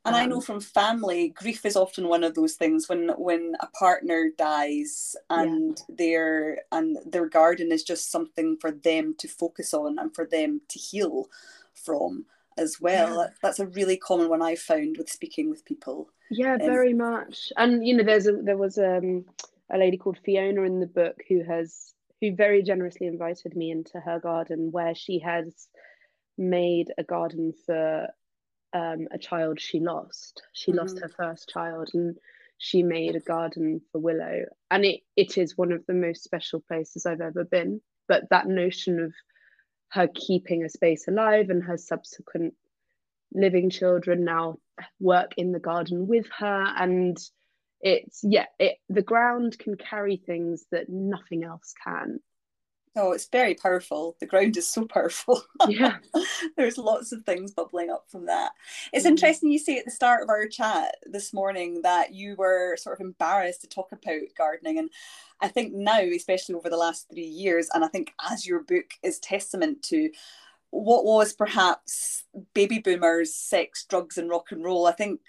and 0.05 0.15
I 0.15 0.25
know 0.25 0.37
um, 0.37 0.41
from 0.41 0.59
family, 0.59 1.29
grief 1.29 1.65
is 1.65 1.77
often 1.77 2.09
one 2.09 2.23
of 2.23 2.35
those 2.35 2.55
things 2.55 2.89
when 2.89 3.09
when 3.17 3.55
a 3.61 3.67
partner 3.67 4.31
dies 4.37 5.15
and 5.29 5.79
yeah. 5.87 5.95
their 5.97 6.57
and 6.71 6.97
their 7.05 7.27
garden 7.29 7.71
is 7.71 7.83
just 7.83 8.11
something 8.11 8.57
for 8.59 8.71
them 8.71 9.15
to 9.19 9.27
focus 9.27 9.73
on 9.73 9.97
and 9.99 10.13
for 10.13 10.25
them 10.25 10.61
to 10.69 10.79
heal 10.79 11.27
from 11.73 12.25
as 12.57 12.81
well. 12.81 13.21
Yeah. 13.21 13.27
That's 13.41 13.59
a 13.59 13.67
really 13.67 13.95
common 13.95 14.29
one 14.29 14.41
I've 14.41 14.59
found 14.59 14.97
with 14.97 15.09
speaking 15.09 15.49
with 15.49 15.63
people. 15.63 16.09
Yeah, 16.29 16.55
um, 16.55 16.59
very 16.59 16.93
much. 16.93 17.53
And 17.55 17.87
you 17.87 17.95
know, 17.95 18.03
there's 18.03 18.27
a 18.27 18.33
there 18.33 18.57
was 18.57 18.77
um, 18.77 19.23
a 19.71 19.77
lady 19.77 19.97
called 19.97 20.19
Fiona 20.25 20.63
in 20.63 20.81
the 20.81 20.87
book 20.87 21.21
who 21.29 21.43
has 21.43 21.93
who 22.19 22.35
very 22.35 22.61
generously 22.61 23.07
invited 23.07 23.55
me 23.55 23.71
into 23.71 23.99
her 23.99 24.19
garden 24.19 24.71
where 24.71 24.95
she 24.95 25.19
has 25.19 25.67
made 26.37 26.91
a 26.97 27.03
garden 27.03 27.53
for 27.65 28.07
um, 28.73 29.07
a 29.11 29.17
child 29.17 29.59
she 29.59 29.79
lost. 29.79 30.41
She 30.53 30.71
mm-hmm. 30.71 30.79
lost 30.79 30.99
her 30.99 31.09
first 31.09 31.49
child 31.49 31.89
and 31.93 32.17
she 32.57 32.83
made 32.83 33.15
a 33.15 33.19
garden 33.19 33.81
for 33.91 33.99
Willow. 33.99 34.45
And 34.71 34.85
it, 34.85 35.01
it 35.15 35.37
is 35.37 35.57
one 35.57 35.71
of 35.71 35.85
the 35.85 35.93
most 35.93 36.23
special 36.23 36.61
places 36.61 37.05
I've 37.05 37.21
ever 37.21 37.43
been. 37.43 37.81
But 38.07 38.29
that 38.29 38.47
notion 38.47 38.99
of 38.99 39.13
her 39.89 40.07
keeping 40.13 40.63
a 40.63 40.69
space 40.69 41.07
alive 41.07 41.49
and 41.49 41.63
her 41.63 41.77
subsequent 41.77 42.55
living 43.33 43.69
children 43.69 44.23
now 44.23 44.57
work 44.99 45.33
in 45.37 45.51
the 45.51 45.59
garden 45.59 46.07
with 46.07 46.27
her 46.37 46.73
and 46.77 47.17
it's 47.81 48.21
yeah 48.23 48.45
it 48.59 48.77
the 48.89 49.01
ground 49.01 49.57
can 49.59 49.75
carry 49.75 50.17
things 50.17 50.65
that 50.71 50.87
nothing 50.87 51.43
else 51.43 51.73
can 51.83 52.19
Oh, 52.95 53.11
it's 53.11 53.25
very 53.25 53.55
powerful. 53.55 54.15
The 54.19 54.27
ground 54.27 54.55
is 54.55 54.69
so 54.69 54.85
powerful. 54.87 55.41
Yeah. 55.67 55.97
There's 56.57 56.77
lots 56.77 57.11
of 57.11 57.25
things 57.25 57.51
bubbling 57.51 57.89
up 57.89 58.05
from 58.09 58.27
that. 58.27 58.51
It's 58.91 59.05
mm. 59.05 59.09
interesting 59.09 59.51
you 59.51 59.59
say 59.59 59.77
at 59.77 59.85
the 59.85 59.91
start 59.91 60.21
of 60.21 60.29
our 60.29 60.47
chat 60.47 60.95
this 61.03 61.33
morning 61.33 61.81
that 61.81 62.13
you 62.13 62.35
were 62.35 62.77
sort 62.77 62.99
of 62.99 63.05
embarrassed 63.05 63.61
to 63.61 63.67
talk 63.67 63.91
about 63.91 64.21
gardening. 64.37 64.77
And 64.77 64.89
I 65.41 65.47
think 65.47 65.73
now, 65.73 66.01
especially 66.01 66.55
over 66.55 66.69
the 66.69 66.77
last 66.77 67.07
three 67.11 67.25
years, 67.25 67.67
and 67.73 67.83
I 67.83 67.87
think 67.87 68.13
as 68.31 68.45
your 68.45 68.61
book 68.61 68.93
is 69.01 69.17
testament 69.19 69.81
to 69.83 70.11
what 70.69 71.05
was 71.05 71.33
perhaps 71.33 72.23
baby 72.53 72.79
boomers, 72.79 73.33
sex, 73.33 73.85
drugs, 73.85 74.17
and 74.17 74.29
rock 74.29 74.51
and 74.51 74.63
roll, 74.63 74.87
I 74.87 74.91
think 74.91 75.19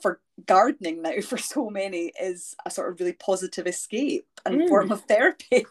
for 0.00 0.20
gardening 0.46 1.02
now 1.02 1.20
for 1.22 1.36
so 1.36 1.68
many 1.68 2.12
is 2.20 2.54
a 2.64 2.70
sort 2.70 2.90
of 2.90 3.00
really 3.00 3.12
positive 3.12 3.66
escape 3.66 4.26
and 4.46 4.62
mm. 4.62 4.68
form 4.68 4.90
of 4.90 5.02
therapy. 5.02 5.66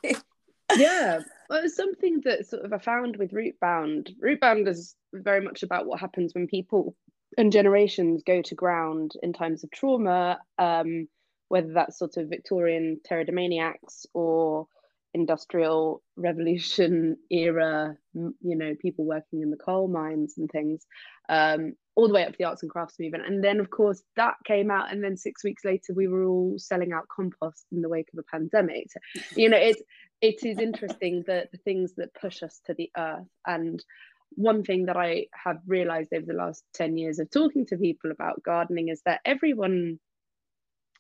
yeah 0.78 1.22
well, 1.50 1.64
it's 1.64 1.76
something 1.76 2.22
that 2.26 2.48
sort 2.48 2.64
of 2.64 2.74
I 2.74 2.78
found 2.78 3.18
with 3.18 3.32
Rootbound. 3.32 4.12
Rootbound 4.24 4.68
is 4.68 4.96
very 5.14 5.42
much 5.42 5.64
about 5.64 5.88
what 5.88 6.00
happens 6.00 6.34
when 6.34 6.48
people 6.48 6.96
and 7.38 7.52
generations 7.52 8.24
go 8.26 8.42
to 8.42 8.56
ground 8.56 9.14
in 9.24 9.34
times 9.34 9.64
of 9.64 9.72
trauma, 9.72 10.40
um, 10.58 11.08
whether 11.48 11.74
that's 11.74 11.98
sort 11.98 12.18
of 12.18 12.30
Victorian 12.30 13.00
pteridomaniacs 13.10 14.06
or 14.14 14.68
industrial 15.14 16.04
revolution 16.16 17.18
era, 17.32 17.96
you 18.14 18.56
know, 18.56 18.76
people 18.80 19.06
working 19.06 19.42
in 19.42 19.50
the 19.50 19.58
coal 19.58 19.88
mines 19.88 20.36
and 20.38 20.50
things, 20.52 20.86
um, 21.30 21.74
all 21.96 22.08
the 22.08 22.14
way 22.14 22.24
up 22.24 22.32
to 22.32 22.38
the 22.38 22.46
arts 22.46 22.62
and 22.62 22.72
crafts 22.72 23.00
movement. 23.00 23.26
And 23.26 23.44
then, 23.44 23.60
of 23.60 23.70
course, 23.70 24.02
that 24.16 24.36
came 24.46 24.70
out, 24.70 24.92
and 24.92 25.04
then 25.04 25.18
six 25.18 25.44
weeks 25.44 25.66
later, 25.66 25.94
we 25.96 26.08
were 26.08 26.26
all 26.26 26.54
selling 26.58 26.94
out 26.94 27.08
compost 27.14 27.66
in 27.72 27.82
the 27.82 27.90
wake 27.90 28.10
of 28.14 28.20
a 28.20 28.38
pandemic. 28.38 28.88
So, 28.92 29.22
you 29.36 29.50
know, 29.50 29.58
it 29.58 29.78
it 30.22 30.44
is 30.44 30.60
interesting 30.60 31.24
that 31.28 31.52
the 31.52 31.58
things 31.58 31.94
that 31.98 32.14
push 32.14 32.44
us 32.44 32.60
to 32.66 32.74
the 32.74 32.92
earth 32.98 33.28
and 33.46 33.84
one 34.32 34.64
thing 34.64 34.86
that 34.86 34.98
I 34.98 35.28
have 35.34 35.60
realized 35.66 36.14
over 36.14 36.26
the 36.26 36.34
last 36.34 36.64
10 36.76 36.98
years 36.98 37.20
of 37.20 37.32
talking 37.32 37.66
to 37.68 37.78
people 37.78 38.12
about 38.12 38.44
gardening 38.44 38.90
is 38.90 39.02
that 39.06 39.22
everyone, 39.26 40.00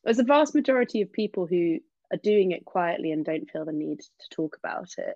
there's 0.03 0.19
a 0.19 0.23
vast 0.23 0.55
majority 0.55 1.01
of 1.01 1.11
people 1.11 1.45
who 1.45 1.79
are 2.11 2.19
doing 2.23 2.51
it 2.51 2.65
quietly 2.65 3.11
and 3.11 3.23
don't 3.23 3.49
feel 3.51 3.65
the 3.65 3.71
need 3.71 3.99
to 3.99 4.35
talk 4.35 4.57
about 4.57 4.89
it. 4.97 5.15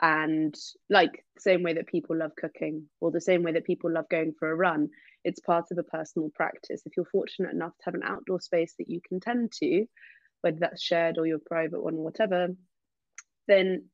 And 0.00 0.54
like 0.88 1.24
the 1.34 1.40
same 1.40 1.62
way 1.62 1.74
that 1.74 1.86
people 1.86 2.16
love 2.16 2.32
cooking 2.36 2.86
or 3.00 3.10
the 3.10 3.20
same 3.20 3.42
way 3.42 3.52
that 3.52 3.66
people 3.66 3.92
love 3.92 4.08
going 4.08 4.32
for 4.38 4.50
a 4.50 4.56
run 4.56 4.88
it's 5.24 5.40
part 5.40 5.66
of 5.70 5.78
a 5.78 5.82
personal 5.82 6.30
practice. 6.34 6.82
If 6.84 6.96
you're 6.96 7.06
fortunate 7.06 7.52
enough 7.52 7.76
to 7.78 7.84
have 7.86 7.94
an 7.94 8.02
outdoor 8.04 8.40
space 8.40 8.74
that 8.78 8.88
you 8.88 9.00
can 9.06 9.20
tend 9.20 9.52
to 9.60 9.86
whether 10.40 10.58
that's 10.58 10.82
shared 10.82 11.18
or 11.18 11.26
your 11.26 11.38
private 11.38 11.82
one 11.82 11.94
or 11.94 12.04
whatever 12.04 12.48
then 13.48 13.84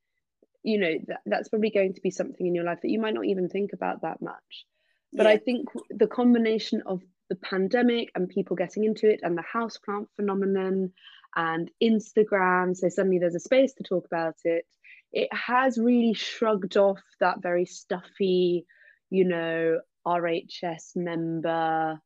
you 0.63 0.79
know 0.79 0.93
that, 1.07 1.21
that's 1.25 1.49
probably 1.49 1.69
going 1.69 1.93
to 1.93 2.01
be 2.01 2.11
something 2.11 2.45
in 2.45 2.55
your 2.55 2.65
life 2.65 2.79
that 2.81 2.91
you 2.91 2.99
might 2.99 3.13
not 3.13 3.25
even 3.25 3.49
think 3.49 3.71
about 3.73 4.01
that 4.01 4.21
much 4.21 4.65
but 5.13 5.25
yeah. 5.25 5.31
i 5.31 5.37
think 5.37 5.67
the 5.89 6.07
combination 6.07 6.81
of 6.85 7.01
the 7.29 7.35
pandemic 7.35 8.09
and 8.15 8.27
people 8.27 8.55
getting 8.55 8.83
into 8.83 9.09
it 9.09 9.19
and 9.23 9.37
the 9.37 9.43
houseplant 9.53 10.07
phenomenon 10.15 10.91
and 11.35 11.69
Instagram. 11.81 12.75
So 12.75 12.89
suddenly 12.89 13.19
there's 13.19 13.35
a 13.35 13.39
space 13.39 13.73
to 13.73 13.83
talk 13.83 14.05
about 14.05 14.35
it. 14.43 14.65
It 15.11 15.29
has 15.33 15.77
really 15.77 16.13
shrugged 16.13 16.77
off 16.77 16.99
that 17.19 17.41
very 17.41 17.65
stuffy, 17.65 18.65
you 19.09 19.25
know, 19.25 19.79
RHS 20.05 20.95
member, 20.95 21.99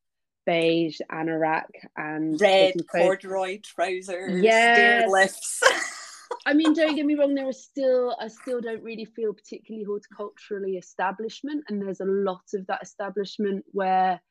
beige 0.45 0.99
anorak 1.11 1.69
and 1.95 2.39
red 2.39 2.75
corduroy 2.89 3.59
trousers, 3.63 4.41
yes. 4.43 5.09
lifts. 5.09 5.61
I 6.45 6.53
mean, 6.53 6.73
don't 6.73 6.95
get 6.95 7.05
me 7.05 7.15
wrong. 7.15 7.35
There 7.35 7.47
are 7.47 7.53
still, 7.53 8.15
I 8.19 8.27
still 8.27 8.59
don't 8.59 8.83
really 8.83 9.05
feel 9.05 9.33
particularly 9.33 9.85
horticulturally 9.85 10.77
establishment, 10.77 11.63
and 11.69 11.81
there's 11.81 12.01
a 12.01 12.05
lot 12.05 12.43
of 12.53 12.67
that 12.67 12.83
establishment 12.83 13.63
where 13.71 14.21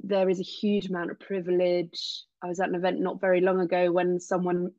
there 0.00 0.28
is 0.28 0.40
a 0.40 0.44
huge 0.44 0.88
amount 0.88 1.10
of 1.10 1.20
privilege. 1.20 2.24
I 2.42 2.48
was 2.48 2.60
at 2.60 2.68
an 2.68 2.74
event 2.74 3.00
not 3.00 3.20
very 3.20 3.40
long 3.40 3.60
ago 3.60 3.90
when 3.92 4.20
someone 4.20 4.72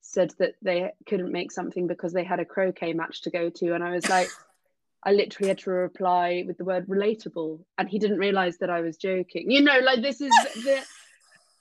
said 0.00 0.32
that 0.38 0.54
they 0.62 0.90
couldn't 1.06 1.32
make 1.32 1.50
something 1.52 1.86
because 1.86 2.12
they 2.12 2.24
had 2.24 2.40
a 2.40 2.44
croquet 2.44 2.92
match 2.92 3.22
to 3.22 3.30
go 3.30 3.50
to. 3.50 3.74
And 3.74 3.82
I 3.82 3.90
was 3.90 4.08
like, 4.08 4.28
I 5.02 5.12
literally 5.12 5.48
had 5.48 5.58
to 5.58 5.70
reply 5.70 6.44
with 6.46 6.58
the 6.58 6.64
word 6.64 6.88
relatable. 6.88 7.60
And 7.78 7.88
he 7.88 7.98
didn't 7.98 8.18
realize 8.18 8.58
that 8.58 8.70
I 8.70 8.80
was 8.80 8.96
joking. 8.96 9.50
You 9.50 9.62
know, 9.62 9.78
like 9.80 10.02
this 10.02 10.20
is 10.20 10.30
the 10.54 10.82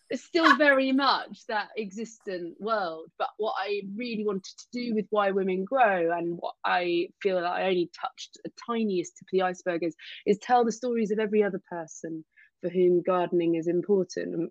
it's 0.10 0.24
still 0.24 0.56
very 0.56 0.92
much 0.92 1.46
that 1.48 1.70
existent 1.78 2.56
world. 2.60 3.10
But 3.18 3.30
what 3.38 3.56
I 3.58 3.82
really 3.96 4.24
wanted 4.26 4.44
to 4.44 4.66
do 4.72 4.94
with 4.94 5.06
Why 5.10 5.32
Women 5.32 5.66
Grow 5.66 6.16
and 6.16 6.38
what 6.38 6.54
I 6.64 7.08
feel 7.22 7.42
that 7.42 7.46
I 7.46 7.64
only 7.64 7.90
touched 8.00 8.38
a 8.46 8.50
tiniest 8.68 9.18
tip 9.18 9.26
of 9.26 9.30
the 9.32 9.42
iceberg 9.42 9.84
is, 9.84 9.96
is 10.26 10.38
tell 10.38 10.64
the 10.64 10.72
stories 10.72 11.12
of 11.12 11.20
every 11.20 11.44
other 11.44 11.62
person 11.70 12.24
for 12.62 12.70
whom 12.70 13.02
gardening 13.02 13.56
is 13.56 13.68
important. 13.68 14.36
And 14.36 14.50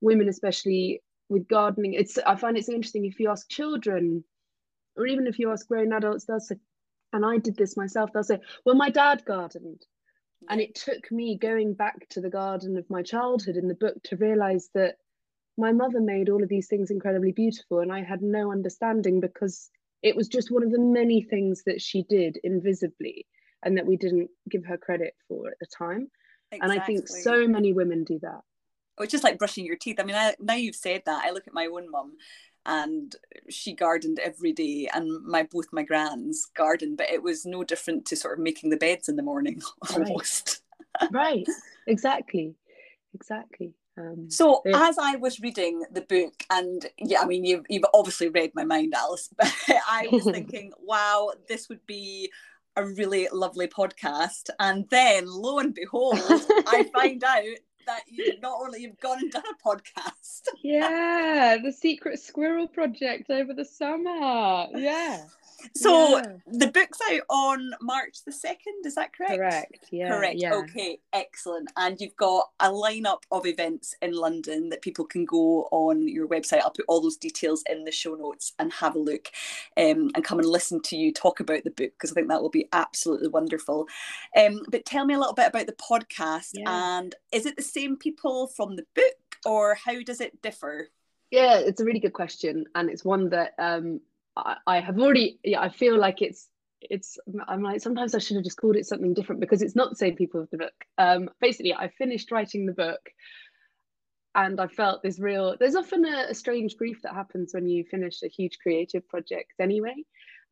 women, 0.00 0.28
especially 0.28 1.02
with 1.28 1.48
gardening, 1.48 1.94
it's 1.94 2.18
I 2.18 2.36
find 2.36 2.56
it's 2.56 2.68
interesting 2.68 3.06
if 3.06 3.20
you 3.20 3.30
ask 3.30 3.48
children, 3.48 4.24
or 4.96 5.06
even 5.06 5.26
if 5.26 5.38
you 5.38 5.52
ask 5.52 5.68
grown 5.68 5.92
adults, 5.92 6.24
they'll 6.24 6.40
say, 6.40 6.56
and 7.12 7.24
I 7.24 7.38
did 7.38 7.56
this 7.56 7.76
myself, 7.76 8.10
they'll 8.12 8.24
say, 8.24 8.40
Well, 8.64 8.74
my 8.74 8.90
dad 8.90 9.24
gardened. 9.24 9.82
And 10.48 10.60
it 10.60 10.74
took 10.74 11.10
me 11.10 11.36
going 11.36 11.74
back 11.74 12.08
to 12.10 12.20
the 12.20 12.30
garden 12.30 12.76
of 12.76 12.88
my 12.88 13.02
childhood 13.02 13.56
in 13.56 13.68
the 13.68 13.74
book 13.74 13.94
to 14.04 14.16
realize 14.16 14.68
that 14.74 14.96
my 15.58 15.72
mother 15.72 16.00
made 16.00 16.28
all 16.28 16.42
of 16.42 16.48
these 16.48 16.68
things 16.68 16.90
incredibly 16.90 17.32
beautiful, 17.32 17.80
and 17.80 17.92
I 17.92 18.02
had 18.02 18.22
no 18.22 18.52
understanding 18.52 19.20
because 19.20 19.70
it 20.02 20.14
was 20.14 20.28
just 20.28 20.50
one 20.50 20.62
of 20.62 20.70
the 20.70 20.78
many 20.78 21.22
things 21.22 21.62
that 21.64 21.80
she 21.80 22.04
did 22.08 22.38
invisibly 22.44 23.26
and 23.62 23.76
that 23.76 23.86
we 23.86 23.96
didn't 23.96 24.28
give 24.50 24.64
her 24.66 24.76
credit 24.76 25.14
for 25.26 25.48
at 25.48 25.58
the 25.58 25.66
time. 25.66 26.08
Exactly. 26.52 26.58
And 26.74 26.80
I 26.80 26.84
think 26.84 27.08
so 27.08 27.48
many 27.48 27.72
women 27.72 28.04
do 28.04 28.18
that. 28.20 28.40
It's 29.00 29.10
just 29.10 29.24
like 29.24 29.38
brushing 29.38 29.64
your 29.64 29.76
teeth. 29.76 29.96
I 29.98 30.04
mean, 30.04 30.16
I, 30.16 30.34
now 30.38 30.54
you've 30.54 30.76
said 30.76 31.02
that, 31.06 31.24
I 31.24 31.30
look 31.30 31.46
at 31.46 31.54
my 31.54 31.66
own 31.66 31.90
mum 31.90 32.12
and 32.66 33.16
she 33.48 33.72
gardened 33.72 34.18
every 34.18 34.52
day 34.52 34.88
and 34.92 35.24
my 35.24 35.44
both 35.44 35.66
my 35.72 35.82
grands 35.82 36.50
gardened 36.56 36.96
but 36.96 37.08
it 37.08 37.22
was 37.22 37.46
no 37.46 37.62
different 37.62 38.04
to 38.04 38.16
sort 38.16 38.34
of 38.34 38.42
making 38.42 38.70
the 38.70 38.76
beds 38.76 39.08
in 39.08 39.16
the 39.16 39.22
morning 39.22 39.62
almost. 39.94 40.62
Right, 41.00 41.12
right. 41.12 41.48
exactly. 41.86 42.54
Exactly. 43.14 43.72
Um, 43.98 44.30
so 44.30 44.62
as 44.74 44.98
I 44.98 45.16
was 45.16 45.40
reading 45.40 45.82
the 45.90 46.02
book, 46.02 46.44
and 46.50 46.84
yeah, 46.98 47.20
I 47.22 47.24
mean, 47.24 47.44
you've, 47.44 47.64
you've 47.68 47.86
obviously 47.94 48.28
read 48.28 48.50
my 48.54 48.64
mind, 48.64 48.92
Alice, 48.94 49.30
but 49.36 49.52
I 49.88 50.08
was 50.12 50.24
thinking, 50.30 50.72
wow, 50.78 51.32
this 51.48 51.68
would 51.68 51.84
be 51.86 52.30
a 52.76 52.84
really 52.84 53.28
lovely 53.32 53.66
podcast. 53.66 54.50
And 54.58 54.88
then 54.90 55.24
lo 55.26 55.58
and 55.58 55.74
behold, 55.74 56.18
I 56.20 56.88
find 56.94 57.22
out 57.24 57.42
that 57.86 58.02
you 58.08 58.38
not 58.40 58.58
only 58.60 58.82
you've 58.82 59.00
gone 59.00 59.18
and 59.18 59.30
done 59.30 59.42
a 59.50 59.68
podcast. 59.68 60.42
yeah, 60.62 61.56
the 61.62 61.72
Secret 61.72 62.20
Squirrel 62.20 62.68
Project 62.68 63.30
over 63.30 63.54
the 63.54 63.64
summer. 63.64 64.66
Yeah. 64.74 65.24
So 65.74 66.18
yeah. 66.18 66.36
the 66.46 66.68
book's 66.68 66.98
out 67.10 67.22
on 67.28 67.72
March 67.80 68.24
the 68.24 68.32
2nd, 68.32 68.86
is 68.86 68.94
that 68.94 69.12
correct? 69.12 69.36
Correct, 69.36 69.88
yeah. 69.90 70.08
Correct, 70.08 70.36
yeah. 70.38 70.54
okay, 70.54 70.98
excellent. 71.12 71.70
And 71.76 72.00
you've 72.00 72.16
got 72.16 72.50
a 72.60 72.70
lineup 72.70 73.22
of 73.30 73.46
events 73.46 73.94
in 74.02 74.12
London 74.12 74.68
that 74.70 74.82
people 74.82 75.04
can 75.04 75.24
go 75.24 75.68
on 75.70 76.08
your 76.08 76.28
website. 76.28 76.60
I'll 76.60 76.70
put 76.70 76.84
all 76.88 77.00
those 77.00 77.16
details 77.16 77.62
in 77.68 77.84
the 77.84 77.92
show 77.92 78.14
notes 78.14 78.52
and 78.58 78.72
have 78.74 78.94
a 78.94 78.98
look 78.98 79.28
um, 79.76 80.10
and 80.14 80.24
come 80.24 80.38
and 80.38 80.48
listen 80.48 80.80
to 80.82 80.96
you 80.96 81.12
talk 81.12 81.40
about 81.40 81.64
the 81.64 81.70
book 81.70 81.92
because 81.92 82.12
I 82.12 82.14
think 82.14 82.28
that 82.28 82.42
will 82.42 82.50
be 82.50 82.68
absolutely 82.72 83.28
wonderful. 83.28 83.86
Um, 84.36 84.62
but 84.68 84.84
tell 84.84 85.04
me 85.04 85.14
a 85.14 85.18
little 85.18 85.34
bit 85.34 85.48
about 85.48 85.66
the 85.66 85.72
podcast 85.72 86.50
yeah. 86.54 86.98
and 86.98 87.14
is 87.32 87.46
it 87.46 87.56
the 87.56 87.62
same 87.62 87.96
people 87.96 88.46
from 88.48 88.76
the 88.76 88.86
book 88.94 89.14
or 89.44 89.74
how 89.74 90.02
does 90.02 90.20
it 90.20 90.42
differ? 90.42 90.88
Yeah, 91.30 91.58
it's 91.58 91.80
a 91.80 91.84
really 91.84 92.00
good 92.00 92.12
question. 92.12 92.66
And 92.74 92.88
it's 92.88 93.04
one 93.04 93.30
that 93.30 93.54
um, 93.58 94.00
I, 94.36 94.56
I 94.66 94.80
have 94.80 94.98
already 94.98 95.38
yeah 95.42 95.60
I 95.60 95.68
feel 95.68 95.98
like 95.98 96.22
it's 96.22 96.48
it's 96.80 97.18
I'm 97.48 97.62
like 97.62 97.80
sometimes 97.80 98.14
I 98.14 98.18
should 98.18 98.36
have 98.36 98.44
just 98.44 98.60
called 98.60 98.76
it 98.76 98.86
something 98.86 99.14
different 99.14 99.40
because 99.40 99.62
it's 99.62 99.76
not 99.76 99.90
the 99.90 99.96
same 99.96 100.16
people 100.16 100.40
of 100.40 100.50
the 100.50 100.58
book. 100.58 100.74
Um, 100.98 101.30
basically, 101.40 101.74
I 101.74 101.88
finished 101.88 102.30
writing 102.30 102.66
the 102.66 102.72
book, 102.72 103.00
and 104.34 104.60
I 104.60 104.66
felt 104.66 105.02
this 105.02 105.18
real. 105.18 105.56
There's 105.58 105.74
often 105.74 106.04
a, 106.04 106.26
a, 106.30 106.34
strange 106.34 106.76
grief 106.76 107.00
that 107.02 107.14
happens 107.14 107.54
when 107.54 107.66
you 107.66 107.84
finish 107.84 108.22
a 108.22 108.28
huge 108.28 108.58
creative 108.58 109.08
project, 109.08 109.54
anyway, 109.58 109.94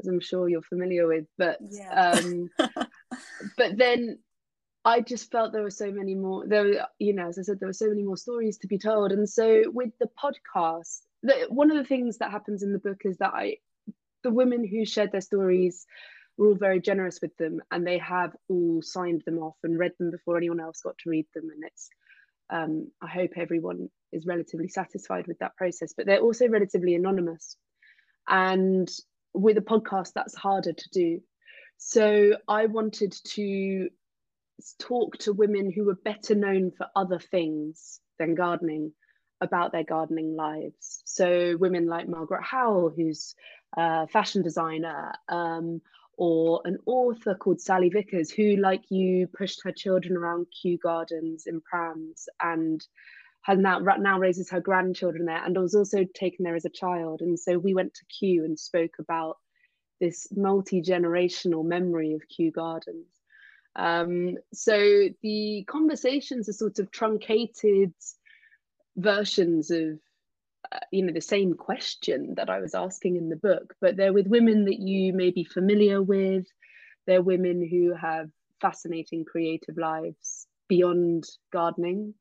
as 0.00 0.08
I'm 0.08 0.20
sure 0.20 0.48
you're 0.48 0.62
familiar 0.62 1.06
with. 1.06 1.26
But 1.36 1.58
yeah. 1.60 2.12
um, 2.12 2.50
but 3.56 3.76
then 3.76 4.18
I 4.84 5.00
just 5.00 5.30
felt 5.30 5.52
there 5.52 5.62
were 5.62 5.70
so 5.70 5.90
many 5.90 6.14
more. 6.14 6.46
There, 6.46 6.64
were, 6.64 6.86
you 6.98 7.12
know, 7.12 7.28
as 7.28 7.38
I 7.38 7.42
said, 7.42 7.60
there 7.60 7.68
were 7.68 7.74
so 7.74 7.88
many 7.88 8.02
more 8.02 8.16
stories 8.16 8.58
to 8.58 8.66
be 8.66 8.78
told, 8.78 9.12
and 9.12 9.28
so 9.28 9.62
with 9.66 9.90
the 10.00 10.08
podcast, 10.22 11.02
the, 11.22 11.46
one 11.48 11.70
of 11.70 11.76
the 11.76 11.84
things 11.84 12.18
that 12.18 12.30
happens 12.30 12.62
in 12.62 12.72
the 12.72 12.78
book 12.78 13.02
is 13.04 13.18
that 13.18 13.34
I 13.34 13.58
the 14.24 14.30
women 14.30 14.66
who 14.66 14.84
shared 14.84 15.12
their 15.12 15.20
stories 15.20 15.86
were 16.36 16.48
all 16.48 16.54
very 16.56 16.80
generous 16.80 17.20
with 17.22 17.36
them 17.36 17.60
and 17.70 17.86
they 17.86 17.98
have 17.98 18.34
all 18.48 18.82
signed 18.82 19.22
them 19.24 19.38
off 19.38 19.56
and 19.62 19.78
read 19.78 19.92
them 19.98 20.10
before 20.10 20.36
anyone 20.36 20.60
else 20.60 20.80
got 20.82 20.98
to 20.98 21.10
read 21.10 21.26
them 21.34 21.44
and 21.54 21.62
it's 21.64 21.88
um, 22.50 22.90
i 23.00 23.06
hope 23.06 23.30
everyone 23.36 23.88
is 24.12 24.26
relatively 24.26 24.68
satisfied 24.68 25.26
with 25.28 25.38
that 25.38 25.56
process 25.56 25.94
but 25.96 26.06
they're 26.06 26.18
also 26.18 26.48
relatively 26.48 26.94
anonymous. 26.94 27.56
And 28.28 28.88
with 29.34 29.58
a 29.58 29.62
podcast 29.62 30.12
that's 30.14 30.34
harder 30.34 30.72
to 30.72 30.88
do. 30.92 31.20
So 31.76 32.36
i 32.48 32.66
wanted 32.66 33.14
to 33.34 33.88
talk 34.80 35.18
to 35.18 35.32
women 35.32 35.70
who 35.70 35.84
were 35.84 35.96
better 35.96 36.34
known 36.34 36.70
for 36.70 36.86
other 36.94 37.18
things 37.18 38.00
than 38.18 38.34
gardening 38.34 38.92
about 39.40 39.72
their 39.72 39.84
gardening 39.84 40.36
lives. 40.36 41.02
So 41.04 41.56
women 41.58 41.86
like 41.86 42.08
Margaret 42.08 42.42
Howell, 42.42 42.90
who's 42.90 43.34
a 43.76 44.06
fashion 44.08 44.42
designer, 44.42 45.12
um, 45.28 45.80
or 46.16 46.60
an 46.64 46.78
author 46.86 47.34
called 47.34 47.58
Salley 47.58 47.92
Vickers, 47.92 48.30
who, 48.30 48.56
like 48.56 48.90
you, 48.90 49.26
pushed 49.26 49.62
her 49.64 49.72
children 49.72 50.16
around 50.16 50.46
Kew 50.62 50.78
Gardens 50.78 51.46
in 51.46 51.60
prams 51.60 52.28
and 52.40 52.84
has 53.42 53.58
now 53.58 53.78
now 53.78 54.18
raises 54.18 54.48
her 54.50 54.60
grandchildren 54.60 55.26
there, 55.26 55.44
and 55.44 55.58
was 55.58 55.74
also 55.74 56.04
taken 56.14 56.44
there 56.44 56.54
as 56.54 56.64
a 56.64 56.70
child. 56.70 57.20
And 57.20 57.38
so 57.38 57.58
we 57.58 57.74
went 57.74 57.92
to 57.94 58.04
Kew 58.06 58.44
and 58.44 58.58
spoke 58.58 58.94
about 58.98 59.36
this 60.00 60.28
multi 60.34 60.80
generational 60.80 61.64
memory 61.64 62.12
of 62.14 62.22
Kew 62.28 62.50
Gardens. 62.50 63.06
Um, 63.76 64.36
so 64.52 65.08
the 65.22 65.64
conversations 65.66 66.48
are 66.48 66.52
sort 66.52 66.78
of 66.78 66.90
truncated 66.90 67.92
versions 68.96 69.70
of 69.70 69.98
uh, 70.72 70.78
you 70.90 71.04
know 71.04 71.12
the 71.12 71.20
same 71.20 71.54
question 71.54 72.34
that 72.36 72.50
I 72.50 72.60
was 72.60 72.74
asking 72.74 73.16
in 73.16 73.28
the 73.28 73.36
book, 73.36 73.74
but 73.80 73.96
they're 73.96 74.12
with 74.12 74.26
women 74.26 74.64
that 74.64 74.78
you 74.78 75.12
may 75.12 75.30
be 75.30 75.44
familiar 75.44 76.02
with. 76.02 76.46
They're 77.06 77.22
women 77.22 77.66
who 77.66 77.94
have 77.94 78.30
fascinating 78.60 79.24
creative 79.24 79.76
lives 79.76 80.46
beyond 80.68 81.24
gardening. 81.52 82.14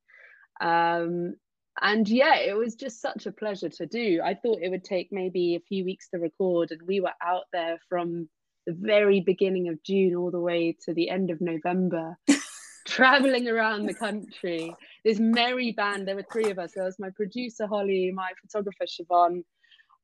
Um, 0.60 1.36
and 1.80 2.08
yeah, 2.08 2.36
it 2.36 2.56
was 2.56 2.76
just 2.76 3.00
such 3.00 3.26
a 3.26 3.32
pleasure 3.32 3.68
to 3.68 3.86
do. 3.86 4.20
I 4.22 4.34
thought 4.34 4.62
it 4.62 4.68
would 4.68 4.84
take 4.84 5.08
maybe 5.10 5.56
a 5.56 5.60
few 5.60 5.84
weeks 5.84 6.08
to 6.10 6.18
record, 6.18 6.70
and 6.70 6.82
we 6.82 7.00
were 7.00 7.14
out 7.22 7.44
there 7.52 7.78
from 7.88 8.28
the 8.66 8.72
very 8.72 9.20
beginning 9.20 9.68
of 9.68 9.82
June 9.82 10.14
all 10.14 10.30
the 10.30 10.40
way 10.40 10.76
to 10.84 10.94
the 10.94 11.10
end 11.10 11.30
of 11.30 11.40
November. 11.40 12.16
traveling 12.84 13.48
around 13.48 13.86
the 13.86 13.94
country. 13.94 14.74
This 15.04 15.18
merry 15.18 15.72
band, 15.72 16.06
there 16.06 16.16
were 16.16 16.26
three 16.30 16.50
of 16.50 16.58
us. 16.58 16.72
There 16.74 16.84
was 16.84 16.98
my 16.98 17.10
producer, 17.10 17.66
Holly, 17.66 18.10
my 18.14 18.30
photographer, 18.40 18.84
Siobhan, 18.84 19.42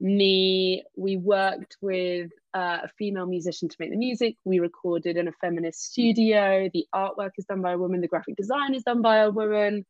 me. 0.00 0.82
We 0.96 1.16
worked 1.16 1.76
with 1.80 2.30
uh, 2.54 2.78
a 2.84 2.88
female 2.98 3.26
musician 3.26 3.68
to 3.68 3.76
make 3.78 3.90
the 3.90 3.96
music. 3.96 4.36
We 4.44 4.60
recorded 4.60 5.16
in 5.16 5.28
a 5.28 5.32
feminist 5.40 5.92
studio. 5.92 6.68
The 6.72 6.86
artwork 6.94 7.32
is 7.36 7.44
done 7.44 7.62
by 7.62 7.72
a 7.72 7.78
woman, 7.78 8.00
the 8.00 8.08
graphic 8.08 8.36
design 8.36 8.74
is 8.74 8.82
done 8.82 9.02
by 9.02 9.18
a 9.18 9.30
woman. 9.30 9.84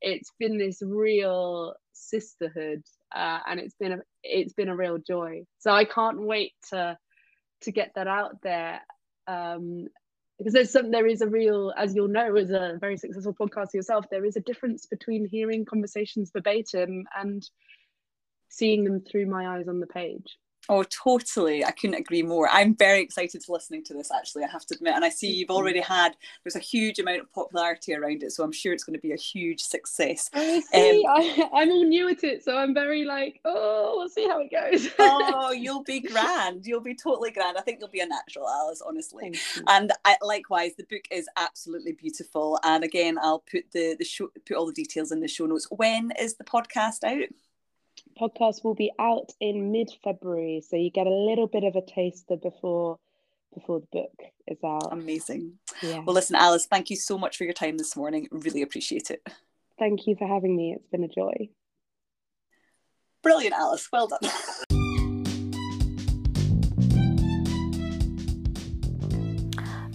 It's 0.00 0.32
been 0.38 0.58
this 0.58 0.82
real 0.82 1.74
sisterhood. 1.92 2.82
Uh, 3.14 3.38
and 3.46 3.60
it's 3.60 3.74
been 3.74 3.92
a 3.92 3.98
it's 4.22 4.54
been 4.54 4.68
a 4.68 4.76
real 4.76 4.98
joy. 4.98 5.42
So 5.58 5.70
I 5.70 5.84
can't 5.84 6.20
wait 6.20 6.52
to 6.70 6.96
to 7.62 7.72
get 7.72 7.92
that 7.94 8.08
out 8.08 8.42
there 8.42 8.80
um, 9.26 9.86
because 10.42 10.54
there's 10.54 10.70
some 10.70 10.90
there 10.90 11.06
is 11.06 11.20
a 11.20 11.26
real 11.28 11.72
as 11.76 11.94
you'll 11.94 12.08
know 12.08 12.34
as 12.36 12.50
a 12.50 12.76
very 12.80 12.96
successful 12.96 13.32
podcaster 13.34 13.74
yourself 13.74 14.06
there 14.10 14.24
is 14.24 14.36
a 14.36 14.40
difference 14.40 14.86
between 14.86 15.24
hearing 15.24 15.64
conversations 15.64 16.30
verbatim 16.32 17.04
and 17.16 17.48
seeing 18.48 18.82
them 18.82 19.00
through 19.00 19.26
my 19.26 19.56
eyes 19.56 19.68
on 19.68 19.78
the 19.78 19.86
page 19.86 20.36
Oh, 20.68 20.84
totally. 20.84 21.64
I 21.64 21.72
couldn't 21.72 21.96
agree 21.96 22.22
more. 22.22 22.48
I'm 22.48 22.76
very 22.76 23.00
excited 23.00 23.40
to 23.40 23.52
listening 23.52 23.82
to 23.84 23.94
this, 23.94 24.10
actually, 24.12 24.44
I 24.44 24.48
have 24.48 24.64
to 24.66 24.74
admit. 24.76 24.94
And 24.94 25.04
I 25.04 25.08
see 25.08 25.30
you've 25.30 25.50
already 25.50 25.80
had, 25.80 26.16
there's 26.44 26.56
a 26.56 26.60
huge 26.60 26.98
amount 26.98 27.20
of 27.20 27.32
popularity 27.32 27.94
around 27.94 28.22
it. 28.22 28.32
So 28.32 28.44
I'm 28.44 28.52
sure 28.52 28.72
it's 28.72 28.84
going 28.84 28.94
to 28.94 29.00
be 29.00 29.12
a 29.12 29.16
huge 29.16 29.60
success. 29.60 30.30
I 30.32 30.60
see. 30.60 31.04
Um, 31.04 31.12
I, 31.16 31.48
am 31.62 31.70
all 31.70 31.84
new 31.84 32.08
at 32.08 32.22
it. 32.22 32.44
So 32.44 32.56
I'm 32.56 32.74
very 32.74 33.04
like, 33.04 33.40
oh, 33.44 33.94
we'll 33.96 34.08
see 34.08 34.28
how 34.28 34.40
it 34.40 34.52
goes. 34.52 34.88
oh, 34.98 35.50
you'll 35.56 35.82
be 35.82 36.00
grand. 36.00 36.64
You'll 36.64 36.80
be 36.80 36.94
totally 36.94 37.32
grand. 37.32 37.58
I 37.58 37.62
think 37.62 37.80
you'll 37.80 37.88
be 37.88 38.00
a 38.00 38.06
natural, 38.06 38.48
Alice, 38.48 38.82
honestly. 38.86 39.34
And 39.66 39.92
I, 40.04 40.16
likewise, 40.22 40.72
the 40.76 40.84
book 40.84 41.02
is 41.10 41.28
absolutely 41.36 41.92
beautiful. 41.92 42.58
And 42.62 42.84
again, 42.84 43.18
I'll 43.20 43.40
put 43.50 43.64
the, 43.72 43.96
the 43.98 44.04
show, 44.04 44.28
put 44.46 44.56
all 44.56 44.66
the 44.66 44.72
details 44.72 45.10
in 45.10 45.20
the 45.20 45.28
show 45.28 45.46
notes. 45.46 45.66
When 45.70 46.12
is 46.18 46.34
the 46.34 46.44
podcast 46.44 47.02
out? 47.04 47.28
Podcast 48.18 48.64
will 48.64 48.74
be 48.74 48.92
out 48.98 49.32
in 49.40 49.72
mid-February, 49.72 50.62
so 50.66 50.76
you 50.76 50.90
get 50.90 51.06
a 51.06 51.10
little 51.10 51.46
bit 51.46 51.64
of 51.64 51.76
a 51.76 51.82
taster 51.82 52.36
before 52.36 52.98
before 53.54 53.80
the 53.80 53.86
book 53.92 54.22
is 54.46 54.58
out. 54.64 54.92
Amazing. 54.92 55.58
Yeah. 55.82 56.00
Well, 56.00 56.14
listen, 56.14 56.36
Alice, 56.36 56.66
thank 56.66 56.88
you 56.88 56.96
so 56.96 57.18
much 57.18 57.36
for 57.36 57.44
your 57.44 57.52
time 57.52 57.76
this 57.76 57.96
morning. 57.96 58.28
Really 58.30 58.62
appreciate 58.62 59.10
it. 59.10 59.26
Thank 59.78 60.06
you 60.06 60.16
for 60.16 60.26
having 60.26 60.56
me. 60.56 60.74
It's 60.74 60.86
been 60.88 61.04
a 61.04 61.08
joy. 61.08 61.50
Brilliant, 63.22 63.54
Alice. 63.54 63.88
Well 63.92 64.08
done. 64.08 64.78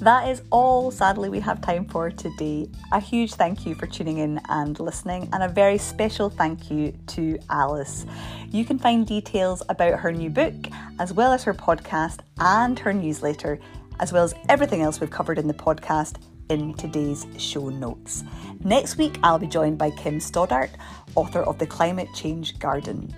That 0.08 0.30
is 0.30 0.41
all, 0.51 0.89
sadly, 0.89 1.28
we 1.28 1.41
have 1.41 1.60
time 1.60 1.84
for 1.84 2.10
today. 2.10 2.70
A 2.93 2.99
huge 3.01 3.34
thank 3.34 3.66
you 3.66 3.76
for 3.76 3.88
tuning 3.88 4.20
in 4.20 4.39
and 4.47 4.80
listening, 4.80 5.28
and 5.34 5.43
a 5.43 5.49
very 5.49 5.78
special 5.78 6.30
thank 6.30 6.72
you 6.72 6.93
to 7.08 7.38
Alice. 7.49 8.05
You 8.49 8.64
can 8.64 8.80
find 8.80 9.05
details 9.05 9.64
about 9.68 9.99
her 9.99 10.14
new 10.14 10.30
book, 10.30 10.55
as 10.97 11.12
well 11.12 11.34
as 11.34 11.43
her 11.43 11.53
podcast 11.53 12.22
and 12.39 12.80
her 12.80 12.93
newsletter, 12.93 13.60
as 13.99 14.14
well 14.14 14.24
as 14.24 14.34
everything 14.47 14.82
else 14.82 15.01
we've 15.01 15.12
covered 15.12 15.39
in 15.39 15.47
the 15.49 15.53
podcast 15.53 16.16
in 16.49 16.74
today's 16.76 17.28
show 17.38 17.68
notes. 17.68 18.24
Next 18.64 18.97
week, 18.97 19.20
I'll 19.24 19.39
be 19.39 19.47
joined 19.47 19.78
by 19.78 19.89
Kim 19.91 20.22
Stoddart, 20.22 20.72
author 21.16 21.41
of 21.41 21.60
The 21.60 21.68
Climate 21.68 22.08
Change 22.16 22.58
Garden 22.60 23.14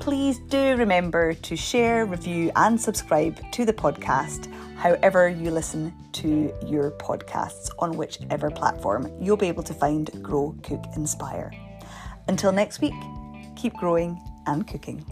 please 0.00 0.38
do 0.48 0.76
remember 0.76 1.34
to 1.34 1.56
share, 1.56 2.06
review, 2.06 2.50
and 2.56 2.80
subscribe 2.80 3.40
to 3.52 3.64
the 3.64 3.72
podcast 3.72 4.52
however 4.76 5.28
you 5.28 5.50
listen 5.50 5.92
to 6.12 6.52
your 6.66 6.90
podcasts 6.92 7.70
on 7.78 7.96
whichever 7.96 8.50
platform 8.50 9.10
you'll 9.20 9.36
be 9.36 9.48
able 9.48 9.62
to 9.62 9.74
find 9.74 10.10
Grow, 10.22 10.54
Cook, 10.62 10.84
Inspire. 10.94 11.52
Until 12.28 12.52
next 12.52 12.80
week, 12.80 12.94
keep 13.56 13.74
growing 13.74 14.20
and 14.46 14.66
cooking. 14.66 15.04